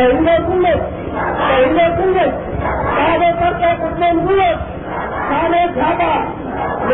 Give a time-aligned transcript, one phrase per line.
[0.00, 0.84] پہلے سنت
[1.38, 2.36] پہلے سنت
[2.92, 4.60] سارے کرتے کتنے ملک
[5.30, 6.12] سارے زیادہ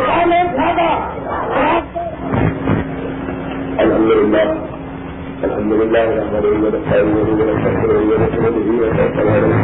[0.06, 0.88] سارے زیادہ
[3.84, 4.46] الحمد لله
[5.46, 9.56] الحمد لله نحمده ونستعينه ونستغفره ونؤمن ونتوكل عليه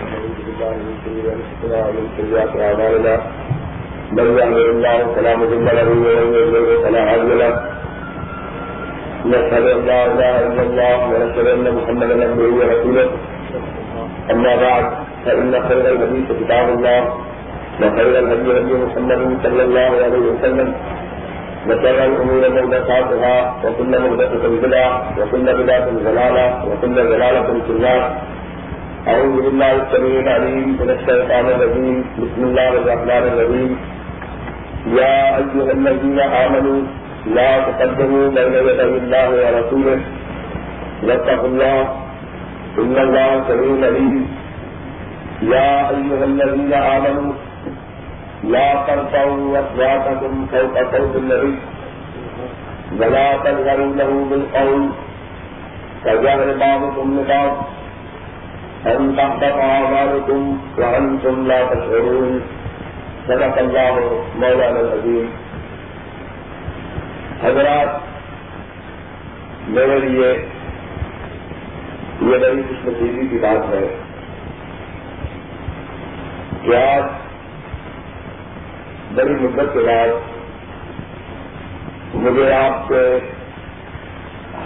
[0.00, 3.14] ونعوذ بالله من شرور انفسنا ومن سيئات اعمالنا
[4.18, 7.52] من يهده الله فلا مضل له ومن يضلل فلا هادي له
[9.26, 13.06] نشهد ان لا اله الا الله ونشهد ان محمدا عبده ورسوله.
[14.32, 14.84] اما بعد
[15.24, 17.00] فان خير الحديث كتاب الله،
[17.80, 20.68] وخير الهدي هدي محمد صلى الله عليه وسلم،
[21.68, 28.02] وشر الامور محدثاتها، وكل محدثه بدعه وكل بدعه ضلاله وكل ضلاله في النار.
[29.12, 31.98] اعوذ بالله السميع العليم من الشيطان الرجيم.
[32.22, 33.72] بسم الله الرحمن الرحيم.
[34.98, 36.80] يا ايها الذين امنوا
[37.26, 40.00] لا تقدموا بين يدي الله ورسوله.
[41.02, 41.80] واتقوا الله.
[42.78, 44.26] ان الله سميع عليم.
[45.42, 47.32] يا ايها الذين امنوا
[48.44, 51.54] لا ترفعوا اصواتكم فوق صوت النبي.
[53.00, 54.82] ولا تجهروا له بالقول.
[56.04, 57.52] كجهر بعضكم لبعض.
[58.86, 62.42] ان تحبط اعمالكم وانتم لا تشعرون.
[63.28, 63.94] صدق الله
[64.40, 65.51] مولانا العظيم.
[67.44, 67.88] حضرات،
[69.68, 70.46] میرے لیے
[72.20, 73.96] یہ بڑی خوش نصیبی کی بات ہے
[76.62, 77.02] کہ آج
[79.14, 80.08] بڑی مدت کے بعد
[82.14, 83.18] مجھے آپ سے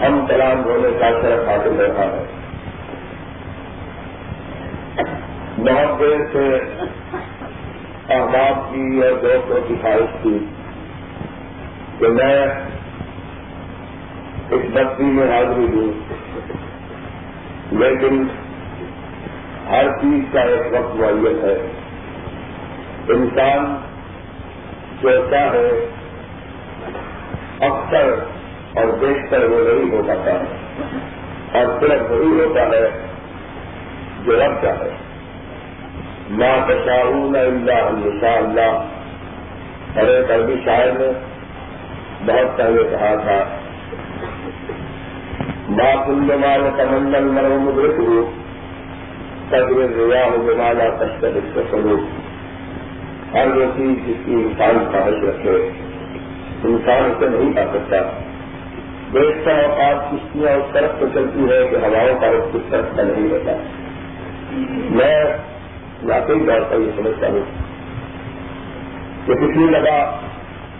[0.00, 2.24] ہم کلام ہونے کا طرف حاصل رہا ہے۔
[5.58, 6.58] بہت دیر سے
[8.14, 10.38] احباب کی اور دوستوں کی خواہش تھی۔
[11.98, 12.46] کہ میں
[14.50, 15.92] اس بستی میں حاضری دوں
[17.70, 18.26] لیکن
[19.70, 21.70] ہر چیز کا ایک وقت معیت ہے۔
[23.08, 23.76] انسان
[25.00, 25.86] سوچتا ہے،
[27.60, 28.14] اکثر
[28.74, 30.66] اور بیشتر وہ نہیں ہو پاتا۔ ہے
[31.52, 33.06] اور صرف وہی ہوتا ہے
[34.24, 34.90] جو رب کا ہے
[36.30, 38.84] ماں تشاؤن اللہ اللہ اللہ
[40.00, 41.25] ارے عربی شاعر نے
[42.26, 43.44] بہت پہلے کہا تھا۔
[45.68, 48.30] ماں کل مال کمنڈل مرو مدرک ہو
[49.48, 52.00] قدر ریا ہو جمالا تشکر اس سلوک
[53.34, 55.70] ہر وہ چیز جس کی انسان خواہش رکھے۔
[56.64, 57.96] انسان اسے نہیں پا سکتا۔
[59.12, 63.02] بیشتر اوقات کشتیاں اس طرف تو چلتی ہے کہ ہواؤں کا رخ کس طرف کا
[63.02, 63.52] نہیں ہوتا۔
[64.90, 65.24] میں
[66.02, 67.40] واقعی طور پر یہ سمجھتا ہوں
[69.26, 70.20] کہ پچھلی لگا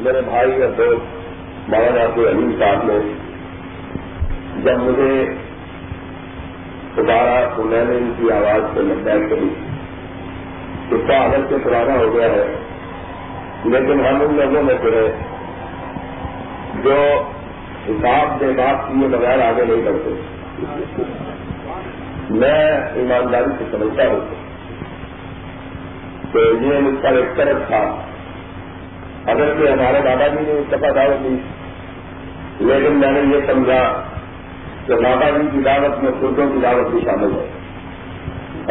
[0.00, 1.25] میرے بھائی اور دوست۔
[1.69, 2.99] مولانا کے علیم صاحب نے
[4.65, 5.27] جب مجھے
[6.97, 9.49] دوبارہ تو میں نے ان کی آواز کو لبیک کری،
[10.91, 12.44] اس کا عادت سے پرانا ہو گیا ہے،
[13.65, 15.09] لیکن ہم ان لوگوں میں سے
[16.84, 17.22] جو
[17.88, 20.10] حساب سے بات کیے بغیر آگے نہیں بڑھتے۔
[22.31, 24.21] میں ایمانداری سے سمجھتا ہوں
[26.33, 27.83] کہ یہ مجھ پر ایک طرف تھا۔
[29.27, 31.37] اگر کہ ہمارے دادا جی نے استفا دعوت دی
[32.60, 34.02] لیکن میں نے یہ سمجھا
[34.86, 37.52] کہ دادا جی کی دعوت میں خودوں کی دعوت بھی شامل ہے۔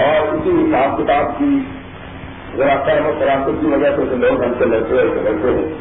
[0.03, 1.59] اور اسی حساب کتاب کی
[2.57, 2.75] ذرا
[3.05, 5.73] و فراست کی وجہ سے لوگ ہم سے لڑتے ہیں لڑتے ہیں۔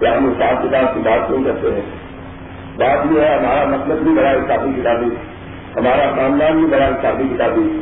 [0.00, 1.80] کہ ہم حساب کتاب کی بات نہیں کرتے ہیں۔
[2.76, 5.06] بات یہ ہے، ہمارا مطلب بھی بڑا حسابی کتابی،
[5.76, 7.80] ہمارا خاندان بھی بڑا حسابی کتابی۔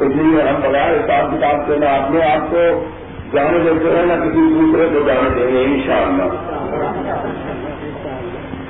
[0.00, 2.84] اس لیے جی، ہم بغیر حساب کتاب سے نہ اپنے آپ کو
[3.32, 6.61] جانے دیتے ہیں، نہ کسی دوسرے کو جانے دیں گے ان شاء اللہ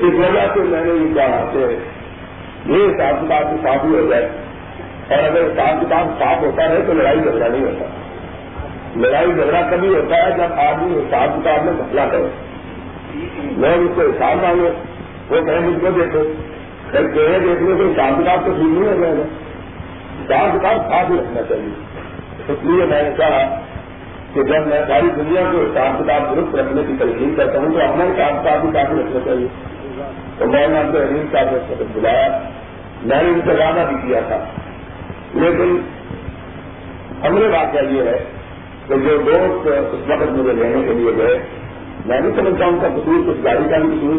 [0.02, 1.58] اس وجہ سے میں نے یہ کہا کہ
[2.66, 4.28] یہ حساب کتاب کی صاف ہی ہو جائے۔
[5.08, 7.84] اور اگر حساب کتاب صاف ہوتا ہے تو لڑائی جھگڑا نہیں ہوتا۔
[8.96, 12.28] لڑائی جھگڑا کبھی ہوتا ہے جب آدمی حساب کتاب میں مسئلہ کرے۔
[13.42, 14.70] لوگ اس کو حساب مانگے
[15.28, 16.22] وہ کہیں مجھ کو دیکھو۔
[16.90, 19.22] پھر کہے دیکھنے سے حساب کتاب تو ٹھیک نہیں ہو جائے گا
[20.22, 21.72] حساب کتاب صاف ہی رکھنا چاہیے۔
[22.48, 23.60] اس لیے میں نے کہا
[24.34, 27.80] کہ جب میں ساری دنیا کو حساب کتاب درست رکھنے کی تلقین کرتا ہوں تو
[27.80, 29.71] اپنا حساب کتاب بھی کافی رکھنا چاہیے۔
[30.38, 32.38] تو میں نے اپنے عظیم صاحب کو بلایا
[33.02, 34.38] میں نے ان سے وعدہ بھی کیا تھا۔
[35.34, 35.78] لیکن
[37.24, 38.18] ہمارے واقعہ یہ ہے
[38.88, 41.38] کہ جو دوست اس وقت مجھے لینے کے لیے گئے،
[42.06, 44.18] میں نہیں سمجھتا ان کا قصور کچھ گاڑی کا بھی قصور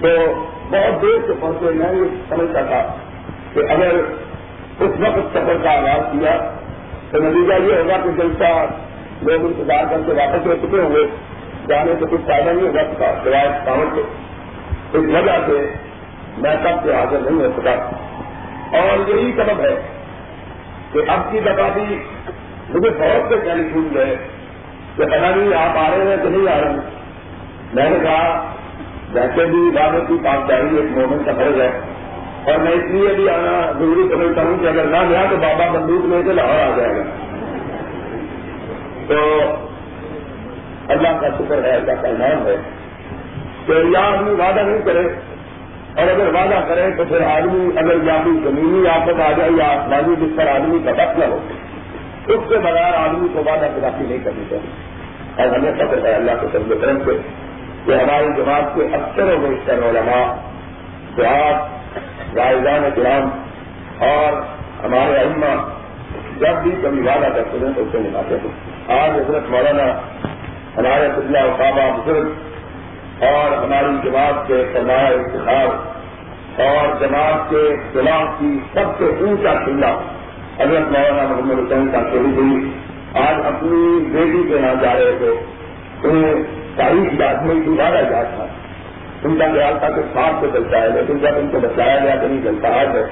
[0.00, 2.82] تو بہت دیر سے پہنچے، میں یہ سمجھتا تھا
[3.54, 3.96] کہ اگر
[4.80, 6.36] اس وقت سفر کا آغاز کیا
[7.10, 8.52] تو نتیجہ یہ ہوگا کہ جلسہ
[9.22, 11.06] لوگ انتظار کر کے واپس رہ چکے ہوں گے،
[11.68, 12.82] جانے سے کچھ فائدہ نہیں ہوگا
[13.24, 14.02] سوائے کامن سے
[14.92, 15.74] اس وجہ سے
[16.38, 17.70] میں سب سے حاضر نہیں ہو سکا۔
[18.78, 19.80] اور یہی سبب ہے
[20.92, 21.98] کہ اب کی دفعہ بھی
[22.74, 24.16] مجھے بہت سے ٹیلی فون گئے
[24.96, 26.76] کہ پتا نہیں آپ آ رہے ہیں کہ نہیں آ رہے ہیں۔
[27.72, 28.54] میں نے کہا،
[29.12, 31.80] ویسے بھی عبادت کی پاسداری ایک مومن کا فرض ہے۔
[32.44, 35.70] اور میں اس لیے بھی آنا ضروری سمجھتا ہوں کہ اگر نہ گیا تو بابا
[35.72, 37.02] بندوق لے کے لاہور آ جائے گا۔
[39.08, 39.40] تو
[40.88, 42.81] اللہ کا شکر ہے، اللہ کا نام ہے۔
[43.66, 45.06] کہ یا آدمی وعدہ نہیں کرے۔
[45.96, 49.66] اور اگر وعدہ کرے تو پھر آدمی اگر یا بھی زمینی آفت آ جائے یا
[49.66, 51.38] آسمانی جس پر آدمی کا نہ ہو،
[52.26, 54.92] اس کے بغیر آدمی کو وعدہ خلافی نہیں کرنی چاہیے۔
[55.36, 57.10] اور ہمیں فکر ہے اللہ کے سب کرم سے
[57.86, 60.34] کہ ہماری جماعت کے اکثر و بیشتر علماء
[61.16, 61.54] جہاز
[62.36, 63.28] رائزان کرام
[63.98, 64.32] اور
[64.84, 65.68] ہمارے علما
[66.38, 69.92] جب بھی کبھی وعدہ کرتے ہیں تو اسے نبھاتے ہیں۔ آج حضرت مولانا
[70.76, 72.51] ہمارے پتلا صابہ بزرگ
[73.22, 75.92] اور ہماری جماعت کے سرمایہ انتخاب
[76.60, 79.92] اور جماعت کے خلاف کی سب سے اونچا چلا
[80.58, 82.70] حضرت مولانا محمد حسین کا شہید ہوئی۔
[83.14, 85.44] آج اپنی بیٹی کے یہاں جا رہے تھے۔
[86.08, 86.34] انہیں
[86.76, 88.46] تاریخ یاد میں دوبارہ جا تھا۔
[89.24, 92.16] ان کا خیال تھا کہ ساتھ سے چلتا ہے لیکن جب ان کو بچایا گیا
[92.16, 93.04] کہ نہیں چلتا ہے۔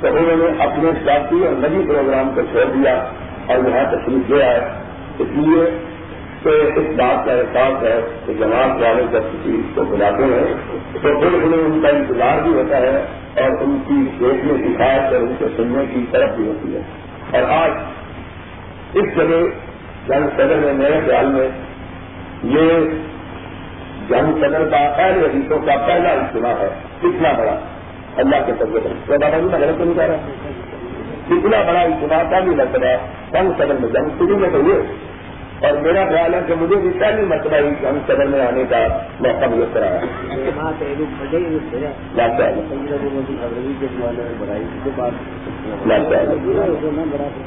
[0.00, 2.94] تو انہوں نے اپنے ساتھی اور نجی پروگرام کو چھوڑ دیا
[3.46, 4.60] اور یہاں تشریف لے آئے۔
[5.18, 5.95] اس لیے
[6.46, 10.54] کہ اس بات کا احساس ہے کہ جماعت والے جب کسی کو بلاتے ہیں،
[10.92, 12.96] تو پھر انہیں ان کا انتظار بھی ہوتا ہے
[13.36, 16.80] اور ان کی دیکھنے کی خاص اور ان کے سننے کی طرف بھی ہوتی ہے۔
[17.32, 17.70] اور آج
[18.94, 19.46] اس جگہ
[20.08, 21.48] جنگ صدر میں میرے خیال میں
[22.42, 22.72] یہ
[24.08, 27.58] جنگ صدر کا پہلے حدیثوں کا پہلا اجتماع ہے، کتنا بڑا؟
[28.16, 30.16] اللہ کے سب سے۔ بڑا جی میں غلط نہیں کہہ رہا۔
[31.26, 35.06] کتنا بڑا اجتماع کا بھی مرتبہ جنگ صدر میں جنگ، شروع میں تو یہ
[35.60, 38.80] اور میرا خیال ہے کہ مجھے بھی پہلی مرتبہ ہی جنگ صدر میں آنے کا
[39.20, 40.00] موقع مل رہا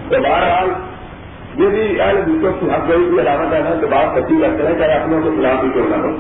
[0.10, 0.70] تو بہرحال
[1.58, 4.80] یہ بھی اہل دوسروں کی حق گئی کی علامت ہے کہ بات سچی رکھتے ہیں
[4.80, 6.12] چاہے اپنے کو خلاف بھی کیوں نہ ہو۔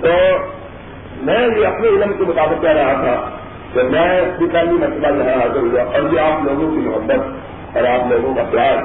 [0.00, 0.12] تو
[1.22, 3.14] میں یہ اپنے علم کے مطابق کہہ رہا تھا
[3.72, 4.08] کہ میں
[4.38, 8.34] بھی پہلی مرتبہ یہاں حاضر ہوا اور یہ آپ لوگوں کی محبت اور آپ لوگوں
[8.34, 8.76] کا پیار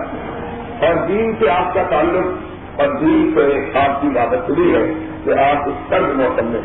[0.86, 3.46] اور دین سے آپ کا تعلق اور دین سے
[3.80, 4.84] آپ کی بات ہوئی ہے
[5.24, 6.62] کہ آپ اس سرد موسم میں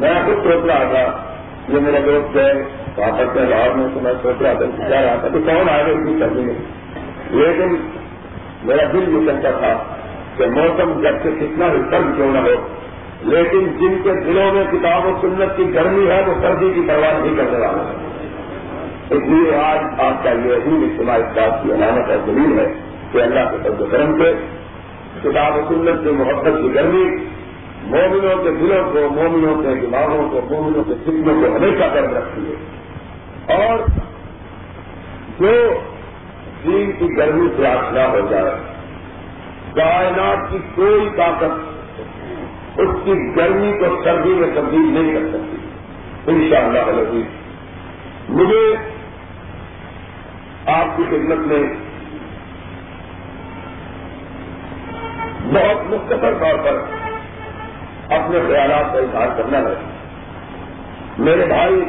[0.00, 1.04] میں خود سوچ رہا تھا،
[1.68, 2.52] یہ میرا دوست ہے
[2.96, 5.84] واپس میں لاہور میں تو میں سوچ رہا تھا کہہ رہا تھا کہ کون آئے
[5.84, 6.54] گا اتنی سردی میں؟
[7.30, 7.76] لیکن
[8.64, 9.72] میرا دل یہ کہتا تھا
[10.36, 12.56] کہ موسم جب سے کتنا بھی سرد کیوں نہ ہو،
[13.22, 17.18] لیکن جن کے دلوں میں کتاب و سنت کی گرمی ہے، وہ سردی کی پرواہ
[17.20, 17.82] نہیں کرنے والا
[19.10, 22.66] اس لیے آج آپ کا یہ عظیم اجتماع اس بات کی علامت اور دلیل ہے
[23.12, 24.32] کہ اللہ کے سب کرم سے،
[25.22, 27.04] کتاب و سنت کی محبت کی گرمی،
[27.82, 32.52] مومنوں کے دلوں کو، مومنوں کے دماغوں کو، مومنوں کے فکروں کو ہمیشہ درد رکھتی
[32.52, 32.76] ہے۔
[33.56, 33.78] اور
[35.38, 35.80] جو
[36.64, 38.50] دین کی گرمی سے آشنا ہو جائے،
[39.74, 41.76] کائنات کی کوئی طاقت،
[42.80, 45.56] اس کی گرمی کو سردی میں تبدیل نہیں کر سکتی۔
[46.26, 47.02] ان شاء اللہ
[48.28, 48.76] مجھے
[50.66, 51.62] آپ کی خدمت میں
[55.52, 56.78] بہت مختصر طور پر
[58.14, 59.74] اپنے خیالات کا اظہار کرنا ہے۔
[61.18, 61.84] میرے بھائی،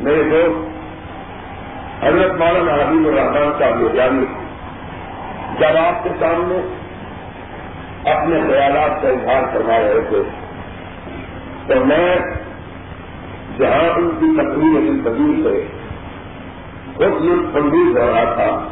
[0.00, 0.70] میرے دوست،
[2.04, 4.24] حضرت مولانا حبیب الرحمان صاحب جانی
[5.58, 6.56] جب آپ کے سامنے
[8.10, 10.22] اپنے خیالات کا اظہار کروا رہے تھے،
[11.66, 12.16] تو میں
[13.58, 15.66] جہاں ان کی تقریر کی تبدیل سے
[16.96, 18.68] خود لطف اندوز ہو رہا تھا،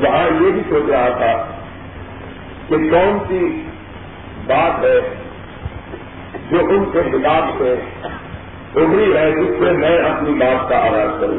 [0.00, 1.59] وہاں یہ بھی سوچ رہا تھا
[2.70, 3.62] کہ کون سی
[4.46, 5.00] بات ہے
[6.50, 7.74] جو ان کے خلاف سے
[8.74, 11.38] ابری ہے جس سے میں اپنی بات کا آغاز کروں؟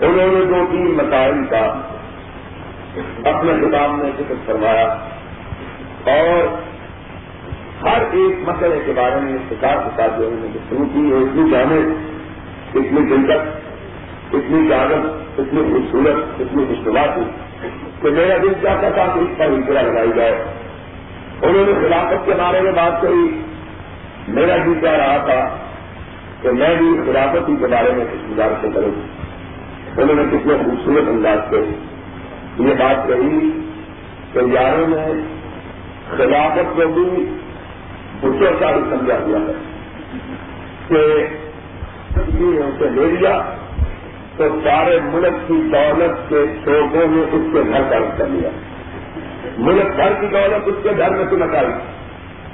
[0.00, 1.64] انہوں نے دو تین مسائل کا
[3.24, 4.86] اپنے کتاب میں ذکر کروایا
[6.04, 6.46] اور
[7.84, 11.22] ہر ایک مسئلے کے بارے میں سکار کے ساتھ جو انہوں نے شروع کی ہے
[11.22, 11.80] اتنی جامع،
[12.74, 15.06] اتنی دلچسپ، اتنی کاغذ
[15.38, 17.51] اتنی خوبصورت، اتنی خوشگوار تھی
[18.02, 20.44] کہ میرا دل چاہتا تھا کہ اس پر انترا لگائی جائے۔
[21.42, 23.42] انہوں نے خلافت کے بارے میں بات کری۔
[24.28, 25.56] میرا دل چاہ رہا تھا
[26.42, 28.90] کہ میں بھی خلافت ہی کے بارے میں کچھ گزار سے کروں۔
[29.96, 31.70] انہوں نے کتنے خوبصورت انداز سے
[32.58, 33.50] یہ بات کہی
[34.32, 35.22] کہ یاروں نے
[36.16, 37.36] خلافت کو بھی
[38.20, 39.52] بچوں کا ہی سمجھا دیا ہے
[40.88, 41.26] کہ
[42.58, 43.42] اسے لے لیا۔
[44.36, 48.50] تو سارے ملک کی دولت کے شوقوں میں اس کے گھر کا کر لیا۔
[49.58, 51.66] ملک بھر کی دولت اس کے گھر میں سمٹ آئی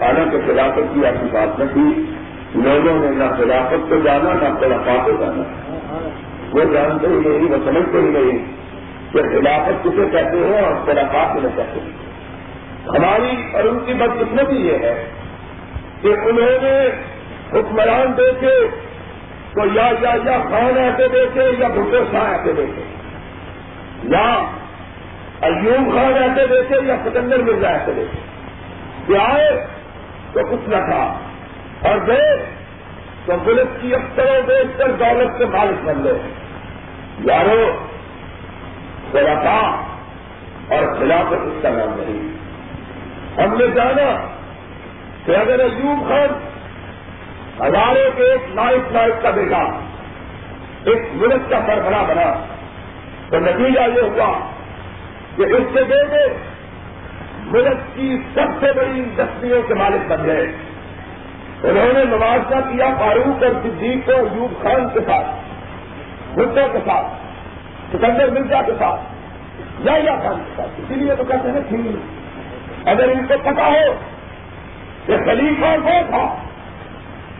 [0.00, 2.04] حالانکہ خلافت کی ایسی بات نہ تھی۔
[2.54, 5.42] لوگوں نے نہ خلافت کو جانا، نہ خلافات کو جانا۔
[6.52, 8.38] وہ جانتے ہی نہیں، وہ سمجھتے ہی نہیں
[9.12, 12.08] کہ خلافت کسے کہتے ہیں اور خلافات کسے کہتے ہیں۔
[12.88, 15.08] ہماری اور ان کی بدقسمتی یہ ہے
[16.02, 16.88] کہ انہوں نے
[17.52, 18.68] حکمران دیکھے
[19.58, 22.82] تو یا یا یا خان ایسے دیکھے یا بھٹو شاہ ایسے دیکھے۔
[24.04, 24.44] یا
[25.40, 28.20] ایوب خان ایسے دیکھے یا سکندر مرزا ایسے دیکھے۔
[29.06, 29.66] کہ آئے
[30.32, 31.18] تو کچھ نہ تھا۔
[31.88, 32.46] اور گئے
[33.26, 36.18] تو پولیس کی افسروں دیکھ کر دولت سے مالک بن گئے۔
[37.24, 37.86] یارو
[39.12, 39.84] خلافا
[40.74, 42.38] اور خلافت اس کا نام نہیں۔
[43.44, 44.26] ہم نے جانا
[45.24, 46.57] کہ اگر ایوب خان
[47.60, 49.58] ہزاروں کے ایک نائک نائک کا بیٹا
[50.84, 52.46] ایک ملک کا سربراہ بنا۔
[53.30, 54.38] تو نتیجہ یہ ہوا
[55.36, 56.34] کہ اس کے بیٹے
[57.40, 60.46] ملک کی سب سے بڑی انڈسٹریوں کے مالک بن گئے۔
[61.62, 65.26] انہوں نے موازنہ کیا فاروق اور صدیق کو، ایوب خان کے ساتھ،
[66.34, 67.06] بھٹو کے ساتھ،
[67.92, 69.00] سکندر مرزا کے ساتھ،
[69.78, 73.66] یا یا خان کے ساتھ۔ اسی لیے تو کہتے ہیں ٹھیک اگر ان کو پتا
[73.66, 73.94] ہو
[75.06, 76.47] کہ خلیفہ وہ تھا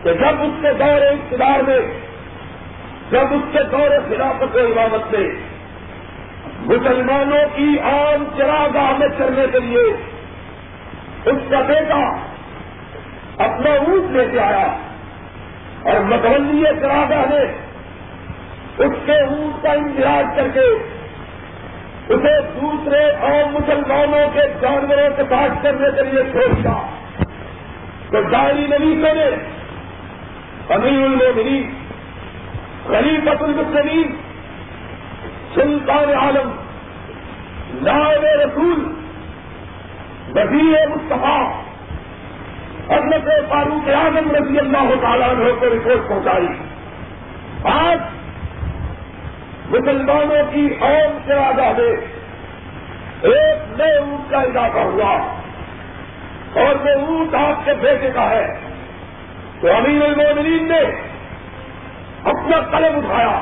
[0.03, 1.79] کہ جب اس کے دور اقتدار میں،
[3.11, 5.29] جب اس کے دور خلافت و عبادت میں
[6.59, 9.81] مسلمانوں کی عام چراگاہ میں چلنے کے لیے
[11.25, 12.15] اس کا بیٹا
[13.37, 14.77] اپنا اونٹ لے کے آیا
[15.83, 17.43] اور متولی چراگاہ نے
[18.83, 20.65] اس کے اونٹ کا اندراج کر کے
[22.13, 26.81] اسے دوسرے عام مسلمانوں کے جانوروں کے پاس کرنے کے لیے چھوڑ دیا۔
[28.11, 29.58] تو ڈائری نویسوں نے
[30.69, 31.71] امیر المومنین
[32.87, 34.15] خلیفت المسلمین
[35.55, 36.51] سلطان عالم،
[37.81, 38.83] نائب رسول،
[40.35, 41.61] وزیر مصطفیٰ،
[42.89, 46.47] حضرت فاروق اعظم رضی اللہ تعالیٰ عنہ کو رپورٹ پہنچائی۔
[47.63, 47.99] آج
[49.69, 51.89] مسلمانوں کی قوم سے آزادے
[53.21, 55.13] ایک نئے اونٹ کا اضافہ ہوا
[56.53, 58.68] اور وہ اونٹ آپ کے بیٹے کا ہے۔
[59.61, 60.79] تو امیر المومنین نے
[62.23, 63.41] اپنا قلم اٹھایا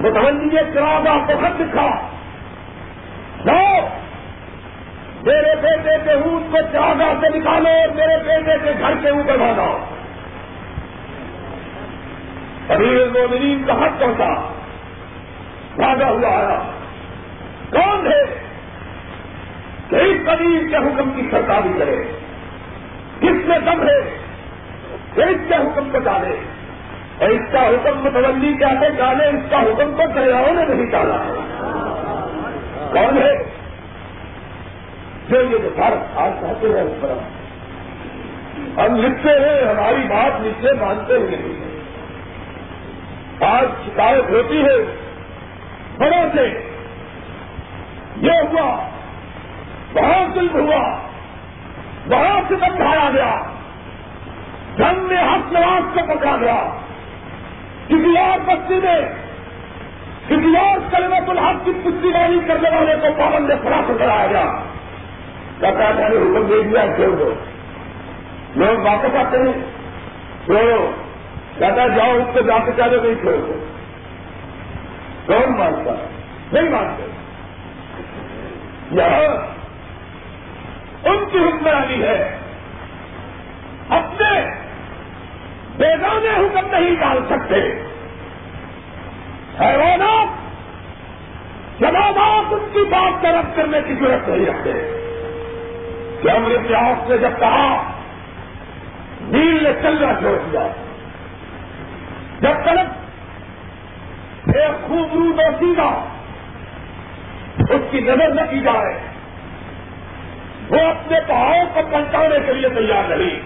[0.00, 2.08] متولی چراغا کو خط لکھا
[3.44, 3.88] نو
[5.22, 9.36] میرے بیٹے کے اونٹ کو چراغا سے نکالو اور میرے بیٹے کے گھر کے اوپر
[9.36, 9.78] بھاگا
[12.68, 14.52] امیر المومنین کا حق پہنچا،
[15.76, 16.58] بھاگا ہوا آیا۔
[17.70, 18.24] کون ہے؟
[19.88, 22.04] کہ اس قدیم کے حکم کی سرکاری کرے۔
[23.20, 24.25] کس میں دم ہے؟
[25.22, 26.36] اس کے حکم کو ڈالے
[27.18, 31.34] اور اس کا حکم متولی کہتے ڈالے اس کا حکم تو دریاؤں نے نہیں ڈالا
[32.92, 33.44] کون ہے؟
[35.28, 37.08] جو یہ جو بھارت آج کہتے ہیں اس پر۔
[38.80, 41.66] ہم لکھتے ہیں، ہماری بات نیچے مانتے ہوئے نہیں
[43.40, 44.96] آج شکایت ہوتی ہے۔
[45.98, 46.70] بڑوں سے۔
[48.16, 48.88] یہ ہوا
[49.92, 50.98] بہت ظلم ہوا
[52.08, 53.55] بہت سے سمجھایا گیا۔
[54.78, 56.68] جنگ میں حق نواز کو پکڑا گیا
[57.88, 59.00] کسی اور بستی میں
[60.28, 64.62] کسی اور کلمت الحق کی پشتی بانی کرنے والے کو پابند فراخ کرایا گیا۔
[65.60, 67.34] کہتا میں نے حکم دے دیا، چھوڑ دو۔
[68.56, 69.52] لوگ واپس آتے ہیں۔
[70.44, 70.90] چھوڑو۔
[71.58, 73.64] کہتا جاؤ، اس کو جا کے چاہے نہیں چھوڑ دو۔
[75.26, 76.06] کون مانتا؟
[76.52, 77.06] نہیں مانتے۔
[78.90, 79.56] یہاں
[81.08, 82.38] ان کی حکمرانی ہے۔
[83.88, 84.45] اپنے
[86.26, 87.54] بیگانے حکم نہیں ڈال سکتے۔
[89.60, 90.26] حیوانات
[91.80, 94.72] جوابات ان کی بات طرف کرنے کی ضرورت نہیں رکھتے۔
[96.22, 97.92] کہ ہم نے اتہاس نے جب کہا،
[99.20, 100.66] نیل نے چلنا چھوڑ دیا۔
[102.40, 102.78] جب تک
[104.56, 106.04] ایک خوب رو سیدھا
[107.58, 108.98] اس کی نظر نہ کی جائے،
[110.68, 113.40] وہ اپنے پہاڑوں کو پلٹانے کے لیے تیار نہیں۔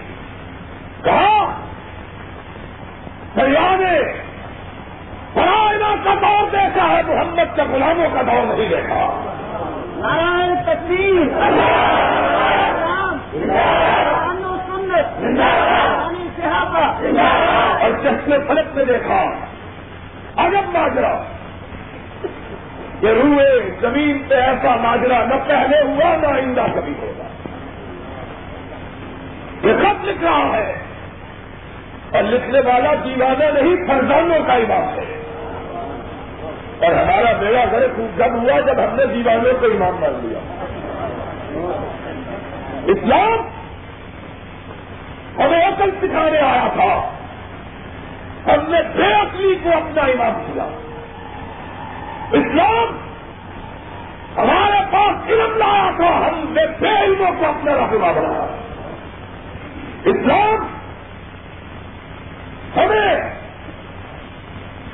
[1.03, 1.60] کہا
[3.35, 3.99] دریا نے
[6.03, 9.33] کا دور دیکھا ہے محمد کے غلاموں کا دور نہیں دیکھا۔
[9.97, 10.55] نارائن
[17.81, 19.25] اور چشمے فلک میں دیکھا
[20.35, 21.23] اجب ماجرا۔
[23.01, 27.23] یہ روئے زمین پہ ایسا ماجرا نہ پہلے ہوا نہ آئندہ کبھی ہوگا۔
[29.67, 30.90] یہ خط لکھ رہا ہے۔
[32.13, 35.21] اور لکھنے والا دیوانہ نہیں، فرزانوں کا امام ہے۔
[36.81, 37.87] اور ہمارا بیڑا گھر
[38.17, 40.39] جب ہوا جب ہم نے دیوانوں کو امام مان لیا۔
[42.85, 43.37] اسلام
[45.41, 47.11] ہمیں عقل سکھانے آیا تھا۔
[48.47, 50.63] ہم نے بے علی کو اپنا امام کیا۔
[52.31, 52.97] اسلام
[54.37, 58.55] ہمارے پاس علم لایا تھا۔ ہم نے بے علموں کو اپنا رہنما بنایا۔
[60.05, 60.80] اسلام
[62.77, 63.15] ہمیں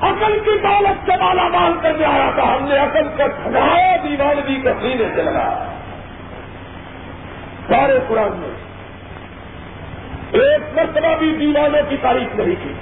[0.01, 4.55] عقل کی دولت سے مالا مال کرنے آیا تھا، ہم نے عقل کو ٹھنڈایا دیوانوی
[4.55, 5.71] کے سینے سے لگایا۔
[7.67, 8.67] سارے قرآن میں
[10.31, 12.73] ایک مرتبہ بھی دیوانوں کی تاریخ نہیں کی۔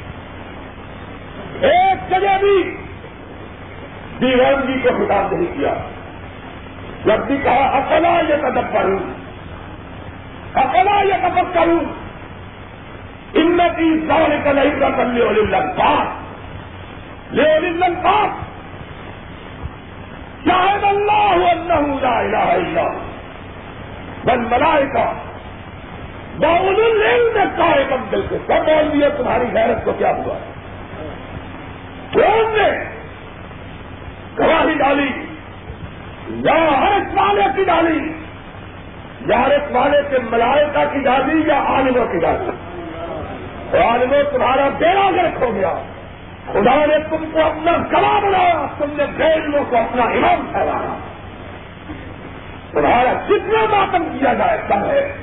[1.68, 2.78] ایک جگہ بھی
[4.22, 5.74] دیوانگی کو خطاب نہیں کیا۔
[7.06, 9.00] جب بھی کہا اکلا یہ قدم کروں
[10.56, 12.05] اکلا یہ قدم کروں
[13.36, 15.42] ان کی سال کا نہیں کا کر لے
[15.77, 18.44] پاس لے پاس
[20.46, 22.88] شاید اللہ اللہ لا الہ الا
[24.25, 25.13] بن بلائے کا
[26.39, 30.38] باؤل میں کہا کم دل سے سب بول دیا تمہاری غیرت کو کیا ہوا؟
[32.13, 32.70] کون نے
[34.38, 35.10] گواہی ڈالی؟
[36.30, 38.00] یا ہر والے کی ڈالی؟
[39.25, 42.55] یا ہر والے کے ملائکہ کی ڈالی یا عالموں کی ڈالی؟
[43.77, 45.74] عالموں تمہارا بیڑا گرک ہو گیا۔
[46.51, 50.98] خدا نے تم کو اپنا گلا بنایا، تم نے بیڑوں کو اپنا امام ٹھہرایا۔
[52.72, 55.17] تمہارا جتنا ماتم کیا جائے کم ہے۔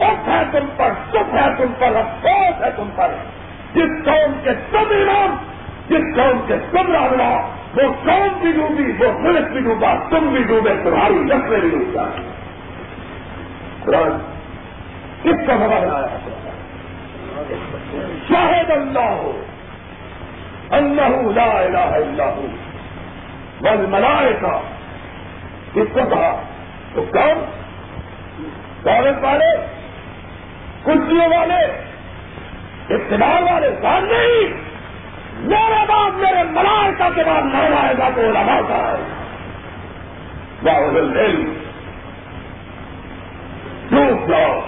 [0.00, 3.10] اف ہے تم پر سکھ ہے تم پر، افسوس ہے تم پر۔
[3.74, 5.36] جس قوم کے تم امام،
[5.88, 10.42] جس قوم کے تم رہنا وہ قوم بھی ڈوبی، وہ ملک بھی ڈوبا، تم بھی
[10.42, 12.34] ڈوبے، تمہاری نسلیں بھی ڈوب جائے
[15.22, 16.06] کس کا بنا بنایا
[18.28, 19.44] شاہد اللہ ہو۔
[20.70, 22.46] اللہ لا الہ الا ہو۔
[23.60, 24.60] بل ملائے کا
[25.74, 26.42] کس کو کہا۔
[26.94, 27.44] تو کون؟
[28.84, 29.66] دولت والے؟
[30.84, 31.84] کرسیوں والے؟
[32.94, 34.64] اقتدار والے؟ سال نہیں؟
[35.34, 39.24] میرے بعد میرے ملائکہ کے بعد نہیں آئے گا تو علماء کا ہے۔
[40.62, 41.54] باہر العلم۔
[43.90, 44.60] ڈوب جاؤ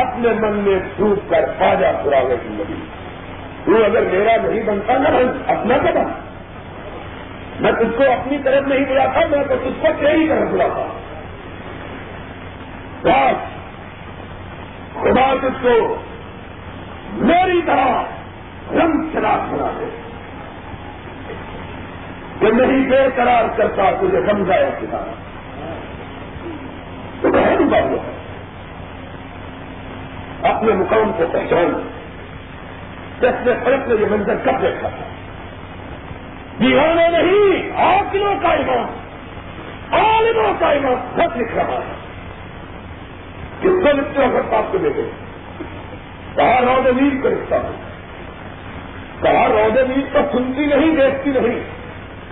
[0.00, 2.80] اپنے من میں ڈوب کر آجا پرانے زندگی
[3.64, 5.08] تو اگر میرا نہیں بنتا نہ
[5.46, 6.10] اپنا تو بن
[7.60, 10.86] میں تجھ کو اپنی طرف نہیں بلاتا میں تو تجھ کو تیری طرف بلاتا
[13.02, 13.56] بس،
[14.94, 15.96] خدا تجھ کو
[17.12, 18.02] میری طرح
[18.72, 19.84] رنگ چلا بنا دے
[22.40, 25.06] کہ نہیں بے قرار کرتا، تجھے سمجھایا کتاب
[27.22, 28.17] تو بہت بات ہے۔
[30.58, 31.88] اپنے مقام کو پہچان
[33.20, 35.04] جس میں فرق نے یہ منظر کب دیکھا تھا؟
[36.60, 38.86] دیوانے نہیں عاقلوں کا امام،
[39.94, 41.94] عالموں کا امام خط لکھ رہا ہے۔
[43.60, 45.10] کس کو لکھتے ہو سکتا آپ کو دے دیکھے
[46.34, 47.72] کہا رود نیل کا رشتہ ہو
[49.22, 51.60] کہا رود نیل کو سنتی نہیں، دیکھتی نہیں۔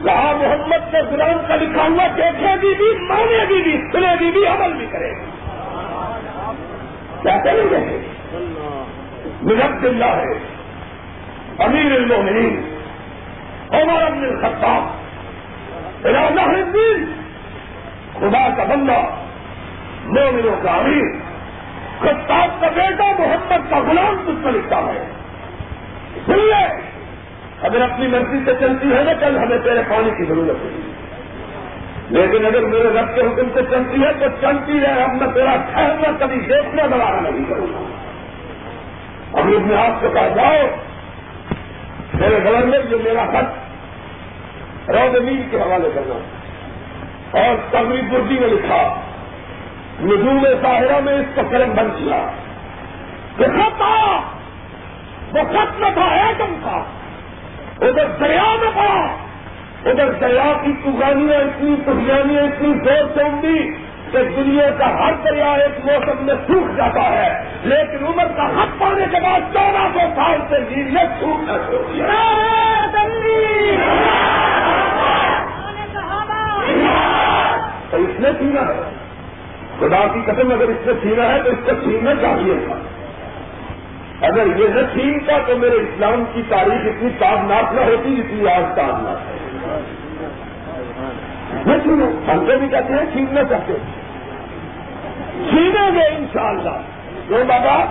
[0.04, 4.30] کہا محمد کے غلام کا لکھا ہوا دیکھے گی بھی، مانے گی بھی، سنے گی
[4.30, 5.30] بھی، عمل بھی کرے گی۔
[7.22, 8.15] کیا کریں گے
[9.46, 10.38] مجھب اللہ ہے،
[11.58, 12.78] امیر المومنین
[13.72, 17.12] عمر ابن الخطاب، راجہ الدین
[18.12, 19.00] خدا کا بندہ،
[20.06, 21.14] مومنوں کا امیر،
[22.00, 25.10] خطاب کا بیٹا، محمد کا غلام کچھ کو لکھتا ہے۔
[26.26, 26.80] سن لے،
[27.62, 30.92] اگر اپنی مرضی سے چلتی ہے نا کل ہمیں تیرے پانی کی ضرورت ہے۔
[32.10, 35.56] لیکن اگر میرے رب کے حکم سے چلتی ہے، تو چلتی ہے، اب میں تیرا
[35.72, 37.95] ٹھہرنا کبھی، دیکھنا دوبارہ نہیں کروں گا۔
[39.32, 40.66] ابھی اپنے آپ سے کہا جاؤ۔
[42.14, 43.66] میرے گورنر جو میرا خط
[44.90, 46.14] روز میر کے حوالے کرنا۔
[47.38, 49.00] اور تبری بردی میں لکھا،
[50.00, 52.26] نجوم ظاہرہ میں اس کا قلم بند کیا۔
[53.36, 53.44] کہ
[53.76, 54.20] تھا،
[55.32, 56.84] وہ خط نہ تھا، ایٹم تھا۔
[57.80, 59.06] ادھر دریا میں پڑا،
[59.90, 65.52] ادھر دریا کی تغانیاں اتنی تغیانیاں اتنی زور سے اڑی کہ دنیا کا ہر دریا
[65.52, 70.00] ایک موسم میں سوکھ جاتا ہے، لیکن عمر کا حق پانے کے بعد چودہ سو
[70.16, 71.56] سال سے نیریت سوکھنا
[77.90, 78.82] تو اس نے سینا ہے۔
[79.78, 82.74] خدا کی قسم، اگر اس نے سینا ہے تو اس کو سینا چاہیے تھا۔
[84.26, 88.64] اگر یہ نہ چھینتا تو میرے اسلام کی تاریخ اتنی تابناک نہ ہوتی جتنی آج
[88.76, 90.05] تابناک ہے۔
[91.64, 93.72] چھینو ہم کو بھی کہتے ہیں چھیننا چاہتے
[95.50, 96.78] چھینیں گے انشاءاللہ۔
[97.30, 97.84] شاء بابا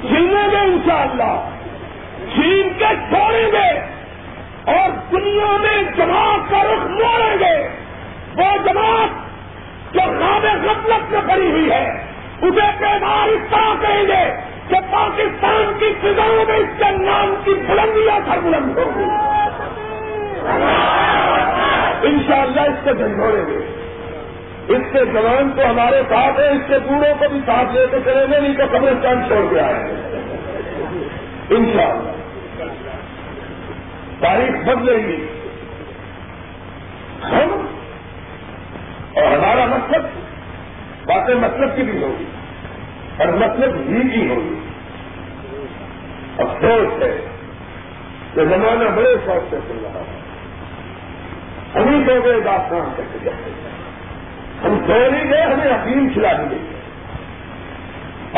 [0.00, 1.48] چھینیں گے انشاءاللہ۔
[2.34, 3.94] چھین کے چھوڑیں گے۔
[4.64, 7.68] اور دنیا میں جماعت کا رخ موڑیں گے۔
[8.36, 9.24] وہ جماعت
[9.94, 11.90] جو خواب غفلت میں پڑی ہوئی ہے،
[12.42, 17.54] اسے پیدار اس طرح کہیں گے کہ پاکستان کی فضاؤں میں اس کے نام کی
[17.54, 19.04] بلندیاں تھا بلند ہوگی
[22.06, 23.58] ان شاء اللہ اس سے جھنجھوڑیں گے۔
[24.68, 27.96] اس کے جوان تو ہمارے ساتھ ہیں، اس کے بوڑھوں کو بھی ساتھ لے کے
[28.04, 29.74] چلیں گے، نہیں تو قبرستان چھوڑ کے آئے
[31.50, 32.10] ان شاء اللہ
[34.20, 35.26] تاریخ بدلے گی۔
[37.22, 37.66] ہم
[39.14, 40.18] اور ہمارا مقصد
[41.06, 42.24] باتیں مطلب کی بھی ہوگی
[43.16, 44.54] اور مطلب ہی کی ہوگی۔
[46.38, 47.20] افسوس ہے
[48.34, 50.23] کہ زمانہ بڑے شوق سے چل رہا ہے۔
[51.74, 53.50] ہم ہی دو گئے داستان کر کے جاتے
[54.64, 56.56] ہم سو گئے، ہمیں افیم کھلا دی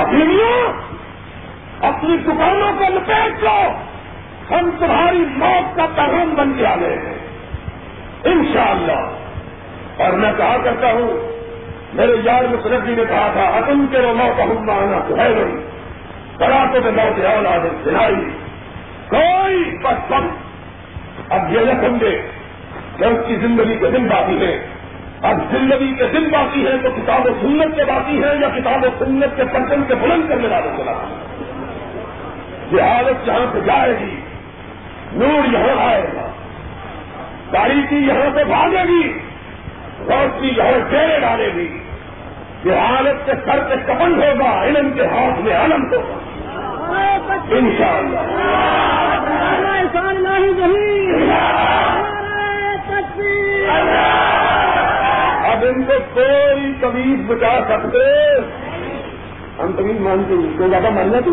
[0.01, 0.72] افیمیوں
[1.81, 3.70] اپنی دکانوں کو لپیٹ لو
[4.51, 7.14] ہم تمہاری موت کا پیغام بن کے آ گئے ہیں۔
[8.25, 9.11] انشاءاللہ۔
[10.03, 11.33] اور میں کہا کرتا ہوں،
[11.94, 15.29] میرے یار مسرت جی نے کہا تھا، اتم کے رو موت ہوں آنا تو ہے
[15.29, 15.77] نہیں۔
[16.38, 18.14] کرا تو میں موت اولاد سنائی
[19.09, 20.12] کوئی بس
[21.29, 22.22] اب یہ نہ سمجھے۔
[22.98, 24.66] کہ اس کی زندگی کے دن باقی ہے
[25.22, 28.85] اب زندگی کے دن باقی ہے تو کتاب و سنت کے باقی ہے یا کتاب
[28.85, 30.92] و سنت کے پرچم کے بلند کرنے والے چلا
[32.72, 34.20] یہ حالت جہاں سے جائے گی،
[35.12, 36.28] نور یہاں آئے گا۔
[37.50, 39.18] تاریخی یہاں سے بھاگے گی
[40.09, 41.78] روشنی یہاں ڈیرے ڈالے گی۔
[42.64, 46.18] یہ حالت کے سر پہ کپن ہوگا، علم کے ہاتھ میں علم ہوگا۔
[47.50, 48.22] ان شاء اللہ
[56.80, 58.38] کوئی بچا سکتے۔
[59.62, 61.32] ہم طویز مانتے ہیں۔ کوئی زیادہ ماننا تھی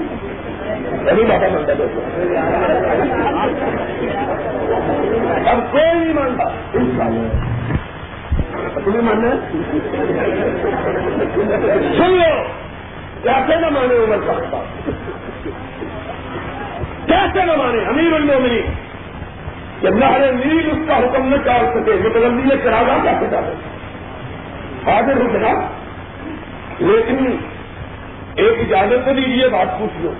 [1.09, 1.83] ابھی بابا مانتا تھا
[5.51, 7.53] اب کوئی نہیں مانتا۔ ان شاء اللہ
[8.85, 9.29] تمہیں ماننا
[11.97, 12.43] سن لو۔
[13.23, 14.63] کیسے نہ مانے عمر کا
[17.05, 18.73] کیسے نہ مانے امیر المومنین۔
[19.81, 23.72] کہ اللہ نے نیل اس کا حکم نہ ڈال سکے۔ متبندی نے چراغا کیسے ڈالے
[24.87, 25.57] حاضر ہو جناب،
[26.81, 27.37] لیکن
[28.35, 30.13] ایک اجازت تو دیجیے بات پوچھ لو۔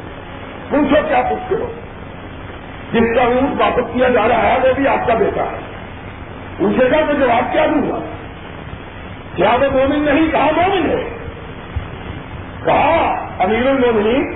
[0.69, 1.71] پوچھو کیا پوچھتے ہو؟
[2.93, 5.59] جس کا اونٹ واپس کیا جا رہا ہے، وہ بھی آپ کا بیٹا ہے۔
[6.57, 7.99] پوچھے گا تو جواب کیا دوں گا؟
[9.35, 11.17] کیا وہ مومن نہیں؟ کہا مومن ہے؟
[12.65, 14.31] کہا امیر المومنی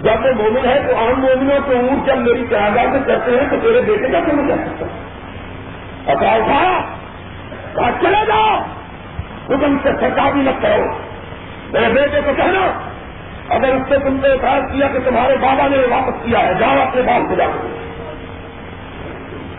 [0.00, 3.48] جب وہ مومن ہے تو عام مومنوں کے اونٹ جب میری قیادت میں کرتے ہیں
[3.50, 4.86] تو تیرے بیٹے کا کیوں کر سکتا؟
[6.12, 6.38] اکاؤ
[7.74, 8.58] کہا چلے جاؤ۔
[9.48, 10.84] حکم سے سرکار بھی مت کرو۔
[11.72, 12.88] میرے بیٹے کو کہنا
[13.48, 16.78] اگر اس سے تم نے اعتراض کیا کہ تمہارے بابا نے واپس کیا ہے، جاؤ
[16.88, 17.50] اپنے بال کو جاؤ۔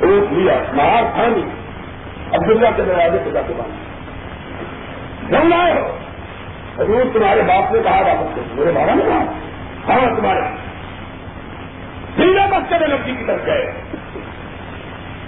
[0.02, 1.43] روک لیا مہار خانی۔
[2.34, 3.93] عبداللہ کے دروازے کو جا کے بات۔
[5.32, 5.98] جم آئے ہو۔
[6.80, 9.26] حضور تمہارے باپ نے کہا واپس کر میرے بابا نے کہا۔
[9.93, 10.39] ہاں تمہارے۔
[12.15, 13.72] سیدھا بچے میں لڑکی کی طرف گئے۔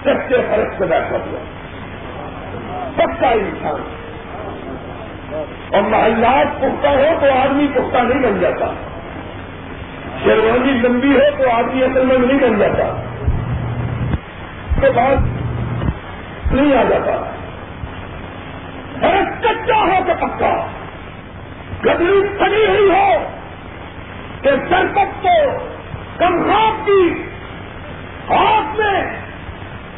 [0.00, 1.38] سچے فرق سے بیٹھا ہوا۔
[2.96, 3.95] سچا انسان۔
[5.72, 8.66] اور محلات پختہ ہو تو آدمی پختہ نہیں بن جاتا۔
[10.24, 12.84] شیروانی لمبی ہو تو آدمی اصل میں نہیں بن جاتا۔
[14.70, 15.16] اس کے بعد
[16.52, 17.30] نہیں آ جاتا۔
[19.00, 20.66] فرق کچا ہو کہ پکا۔
[21.84, 23.28] گدری پڑی ہوئی ہو
[24.42, 25.58] کہ سرکت کو
[26.18, 27.22] کم خواب کی
[28.30, 29.02] ہاتھ میں،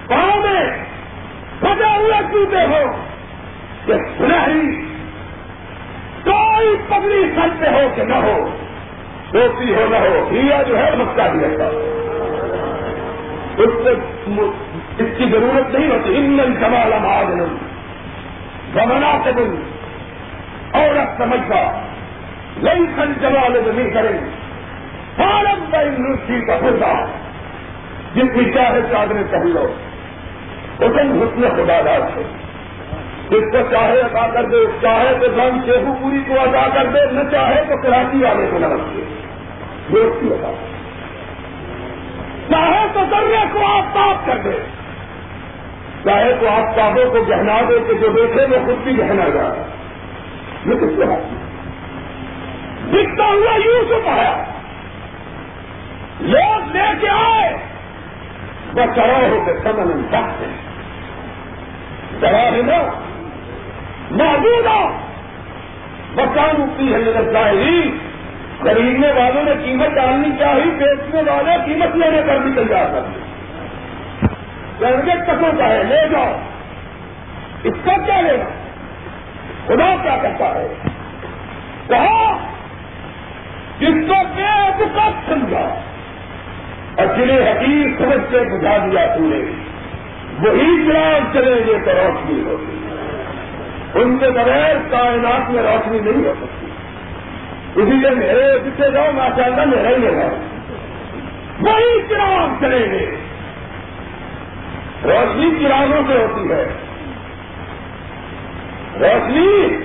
[0.09, 0.85] پاؤں میں
[1.61, 2.93] بجے ہوئے جوتے ہو
[3.87, 4.88] کہ سنہری
[6.59, 8.49] کوئی پگڑی سر پہ ہو کہ نہ ہو
[9.33, 11.65] ٹوپی ہو نہ ہو، ہیا جو ہے مکہ بھی رہتا
[13.63, 13.91] اس سے
[14.99, 17.45] اس کی ضرورت نہیں ہوتی۔ ان کمال آدمی
[18.77, 19.55] گمنا سے دن
[20.75, 21.61] عورت سمجھتا
[22.63, 24.19] لئی کن جمال نہیں کریں
[25.17, 26.93] فارم بھائی نرسی کا ہوتا
[28.15, 29.67] جن کی چاہے چادریں کہہ لو
[30.81, 32.23] حکم حسن خدا دار سے
[33.31, 37.13] جس کو چاہے ادا کر دے، چاہے تو دم شیخو پوری کو ادا کر دے،
[37.13, 39.03] نہ چاہے تو کراچی والے کو نہ رکھے۔
[39.89, 40.53] دوستی ادا
[42.51, 44.53] چاہے تو دریا کو آپ کر دے۔
[46.05, 46.77] چاہے تو آپ
[47.13, 49.65] کو گہنا دے کہ جو دیکھے وہ خود بھی گہنا جا۔ رہا
[50.67, 51.03] یہ کس کو
[52.91, 54.45] دکھتا ہوا یوں سے پایا
[56.21, 57.57] لوگ لے کے آئے۔
[58.75, 60.57] وہ چڑھا ہو کے سمن سخت ہے۔
[62.21, 63.08] چڑھا ہے نا؟
[64.11, 64.67] موجود
[66.15, 67.99] بچان اٹھتی ہے نظر ظاہری
[68.63, 73.21] خریدنے والوں نے قیمت ڈالنی چاہیے بیچنے والے قیمت لینے پر بھی تیار کر دی۔
[74.81, 76.33] گرگے کسوں چاہے، لے جاؤ۔
[77.65, 78.45] اس کا کیا لینا؟
[79.67, 80.75] خدا کیا کرتا ہے؟
[81.89, 82.37] کہا،
[83.79, 85.75] جس کو بے بکت سمجھا،
[86.97, 89.41] اور جنہیں حقیق سمجھ کے بجھا دیا تو نے،
[90.41, 92.75] وہی چراغ چلیں گے تو روشنی ہوگی
[93.95, 96.67] ان کے بغیر کائنات میں روشنی نہیں ہو سکتی۔
[97.75, 100.29] اسی لیے میرے پیچھے جاؤ ماشاء اللہ میرا ہی لگا
[101.61, 103.17] وہی چراغ چلیں گے
[105.05, 106.67] روشنی چراغوں سے ہوتی ہے۔
[109.01, 109.79] روشنی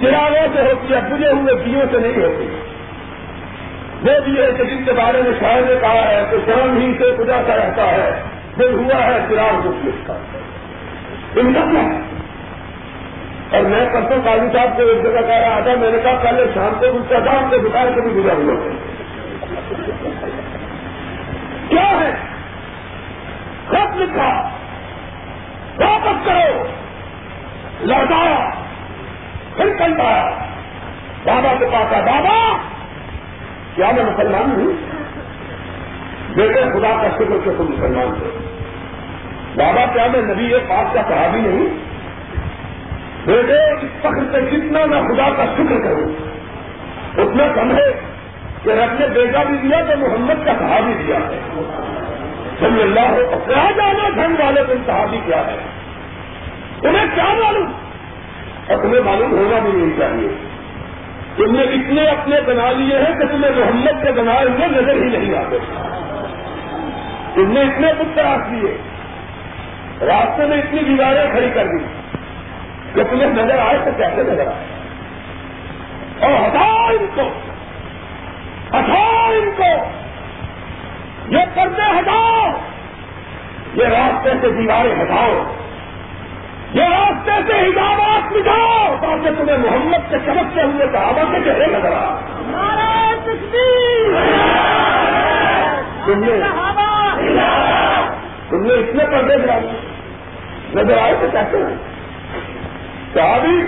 [0.00, 2.60] چراغوں سے ہوتی ہے بجے ہوئے دیوں سے نہیں ہوتی۔
[4.02, 6.98] وہ بھی ہے کہ جن کے بارے میں شاید نے کہا ہے کہ شرم ہی
[6.98, 8.22] سے سا رہتا ہے۔
[8.56, 10.14] پھر ہوا ہے چراغ مختلف کا۔
[11.36, 11.64] ان کا
[13.50, 16.44] اور میں پرسوں قاضی صاحب کو ایک جگہ کہہ رہا تھا، میں نے کہا پہلے
[16.54, 18.54] شام کو اس کا دام کے دکان سے بھی گزر ہوا۔
[21.68, 22.12] کیا ہے؟
[23.68, 24.50] خط لکھا۔
[25.78, 26.62] واپس کرو۔
[27.80, 28.50] لوٹایا
[29.56, 30.30] پھر کل پایا
[31.24, 32.56] بابا کے پاس آ بابا!
[33.74, 34.72] کیا میں مسلمان ہوں؟
[36.34, 38.38] بیٹے، خدا کا شکر سے تم مسلمان تھے
[39.56, 41.89] بابا، کیا میں نبی پاک کا صحابی نہیں؟
[43.26, 46.30] بیٹے اس فخر سے جتنا میں خدا کا شکر کروں
[47.18, 48.00] اتنا کم ہے
[48.62, 51.40] کہ رب نے بیٹا بھی دیا تو محمد کا صحابی دیا ہے۔
[52.60, 55.56] صلی اللہ کیا جانا دھن والے تم صحابی کیا ہے۔
[56.80, 57.72] تمہیں کیا معلوم؟
[58.68, 60.28] اور تمہیں معلوم ہونا بھی نہیں چاہیے۔
[61.36, 65.18] تم نے اتنے اپنے بنا لیے ہیں کہ تمہیں محمد کے بنائے ہوئے نظر ہی
[65.18, 65.58] نہیں آتے۔
[67.34, 68.76] تم نے اتنے بت تراش لیے
[70.00, 71.99] راستے میں اتنی دیواریں کھڑی کر دی۔
[72.94, 74.64] کہ تمہیں نظر آئے تو کیسے نظر آئے؟
[76.20, 77.28] اور ہٹاؤ ان کو!
[78.78, 79.70] ہٹاؤ ان کو!
[81.28, 82.50] یہ پردے ہٹاؤ!
[83.74, 85.44] یہ راستے سے دیواریں ہٹاؤ!
[86.74, 88.96] یہ راستے سے ہدایات مٹاؤ!
[89.00, 92.14] تاکہ تمہیں محمد کے چمکتے ہوئے صحابہ کے چہرے نظر آ
[98.50, 99.66] تم نے اتنے پردے گرائی
[100.74, 101.89] نظر آئے تو کیسے
[103.14, 103.64] صحابی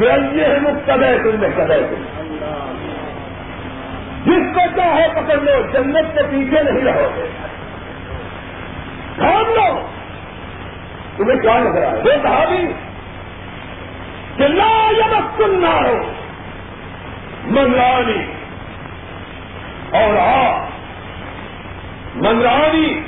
[0.00, 2.02] یہ ہے مقتد ہے تم نے کدے تم
[4.24, 7.28] جس کو چاہے پکڑ لو، جنت کے پیچھے نہیں رہو۔ گے
[9.16, 9.86] تھام لو۔
[11.16, 12.72] تمہیں کیا لگ رہا ہے وہ کہا بھی
[14.36, 16.12] کہ لا یمک نہ ہو
[17.44, 18.26] منگرانی
[19.90, 20.58] اور آ
[22.14, 23.00] منگرانی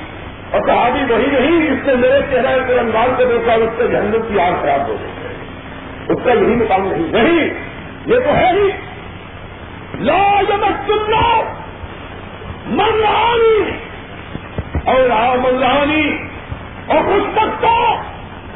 [0.51, 3.89] اور کہا بھی وہی نہیں جس سے میرے چہرے کے انداز کو دیکھا، اس سے
[3.89, 5.16] جہنم کی آگ خراب ہو گئی۔
[6.09, 7.49] اس کا یہی مقام نہیں۔ نہیں
[8.07, 8.71] یہ تو ہے ہی۔
[9.95, 11.55] لا یمک سننا
[12.67, 13.71] منگرانی
[14.85, 16.19] اور آ منگرانی
[16.87, 17.95] اور اس تک تو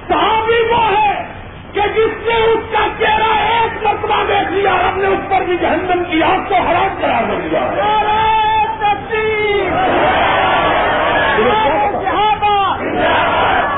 [0.09, 1.25] صحابی وہ ہے
[1.73, 5.57] کہ جس نے اس کا چہرہ ایک مرتبہ دیکھ لیا رب نے اس پر بھی
[5.57, 7.61] جہنم کی آگ کو حرام کرا کر دیا۔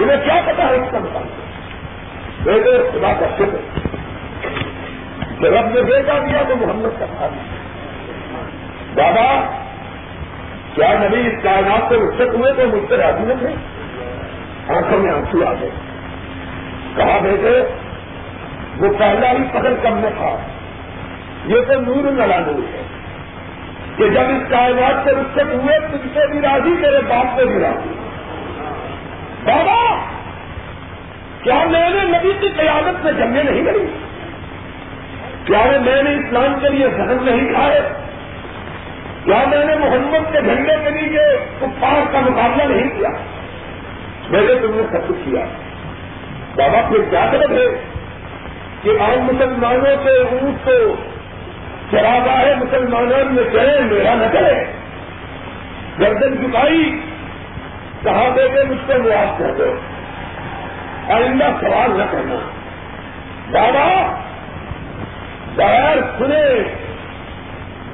[0.01, 0.99] انہیں کیا پتا ہے؟ اس کا
[2.45, 3.79] بیٹے، خدا کا شکر۔
[5.41, 7.29] کہ رب نے بیٹا دیا تو محمد کا کھا
[8.95, 9.51] بابا،
[10.75, 13.49] کیا نبی اس کائنات سے رخصت ہوئے تو مجھ سے راضی نہ تھے
[14.75, 15.71] آنکھوں میں آنسو آ گئے۔
[16.97, 17.63] کہا، بیٹے،
[18.79, 20.37] وہ پہلا ہی پکڑ کم میں تھا۔
[21.47, 22.83] یہ تو نور نلا نور ہے۔
[23.97, 27.61] کہ جب اس کائنات سے رخصت ہوئے، تجھ سے بھی راضی میرے باپ سے بھی
[27.61, 27.95] راضی۔
[29.45, 29.97] بابا
[31.43, 33.87] کیا میں نے نبی کی قیادت میں جمے نہیں کری
[35.45, 37.81] کیا میں نے اسلام کے لیے زہن نہیں کھائے؟
[39.25, 41.21] کیا میں نے محمد کے جھنڈے کے لیے
[41.61, 43.09] کفار کا مقابلہ نہیں کیا؟
[44.31, 45.45] میں نے تم نے سب کچھ کیا۔
[46.57, 47.85] بابا پھر کیا کرتے ہے
[48.83, 50.97] کہ عام مسلمانوں کے اونٹ کو
[51.91, 54.65] چراغا ہے مسلمانوں میں چلے، میرا نہ کرے
[56.01, 57.01] گردن جھکائی،
[58.03, 59.75] کہاں دے گے مجھ کو معاف کر دو؟
[61.09, 62.35] آئندہ سوال نہ کرنا
[63.51, 64.17] بابا
[65.55, 66.63] بغیر سنے،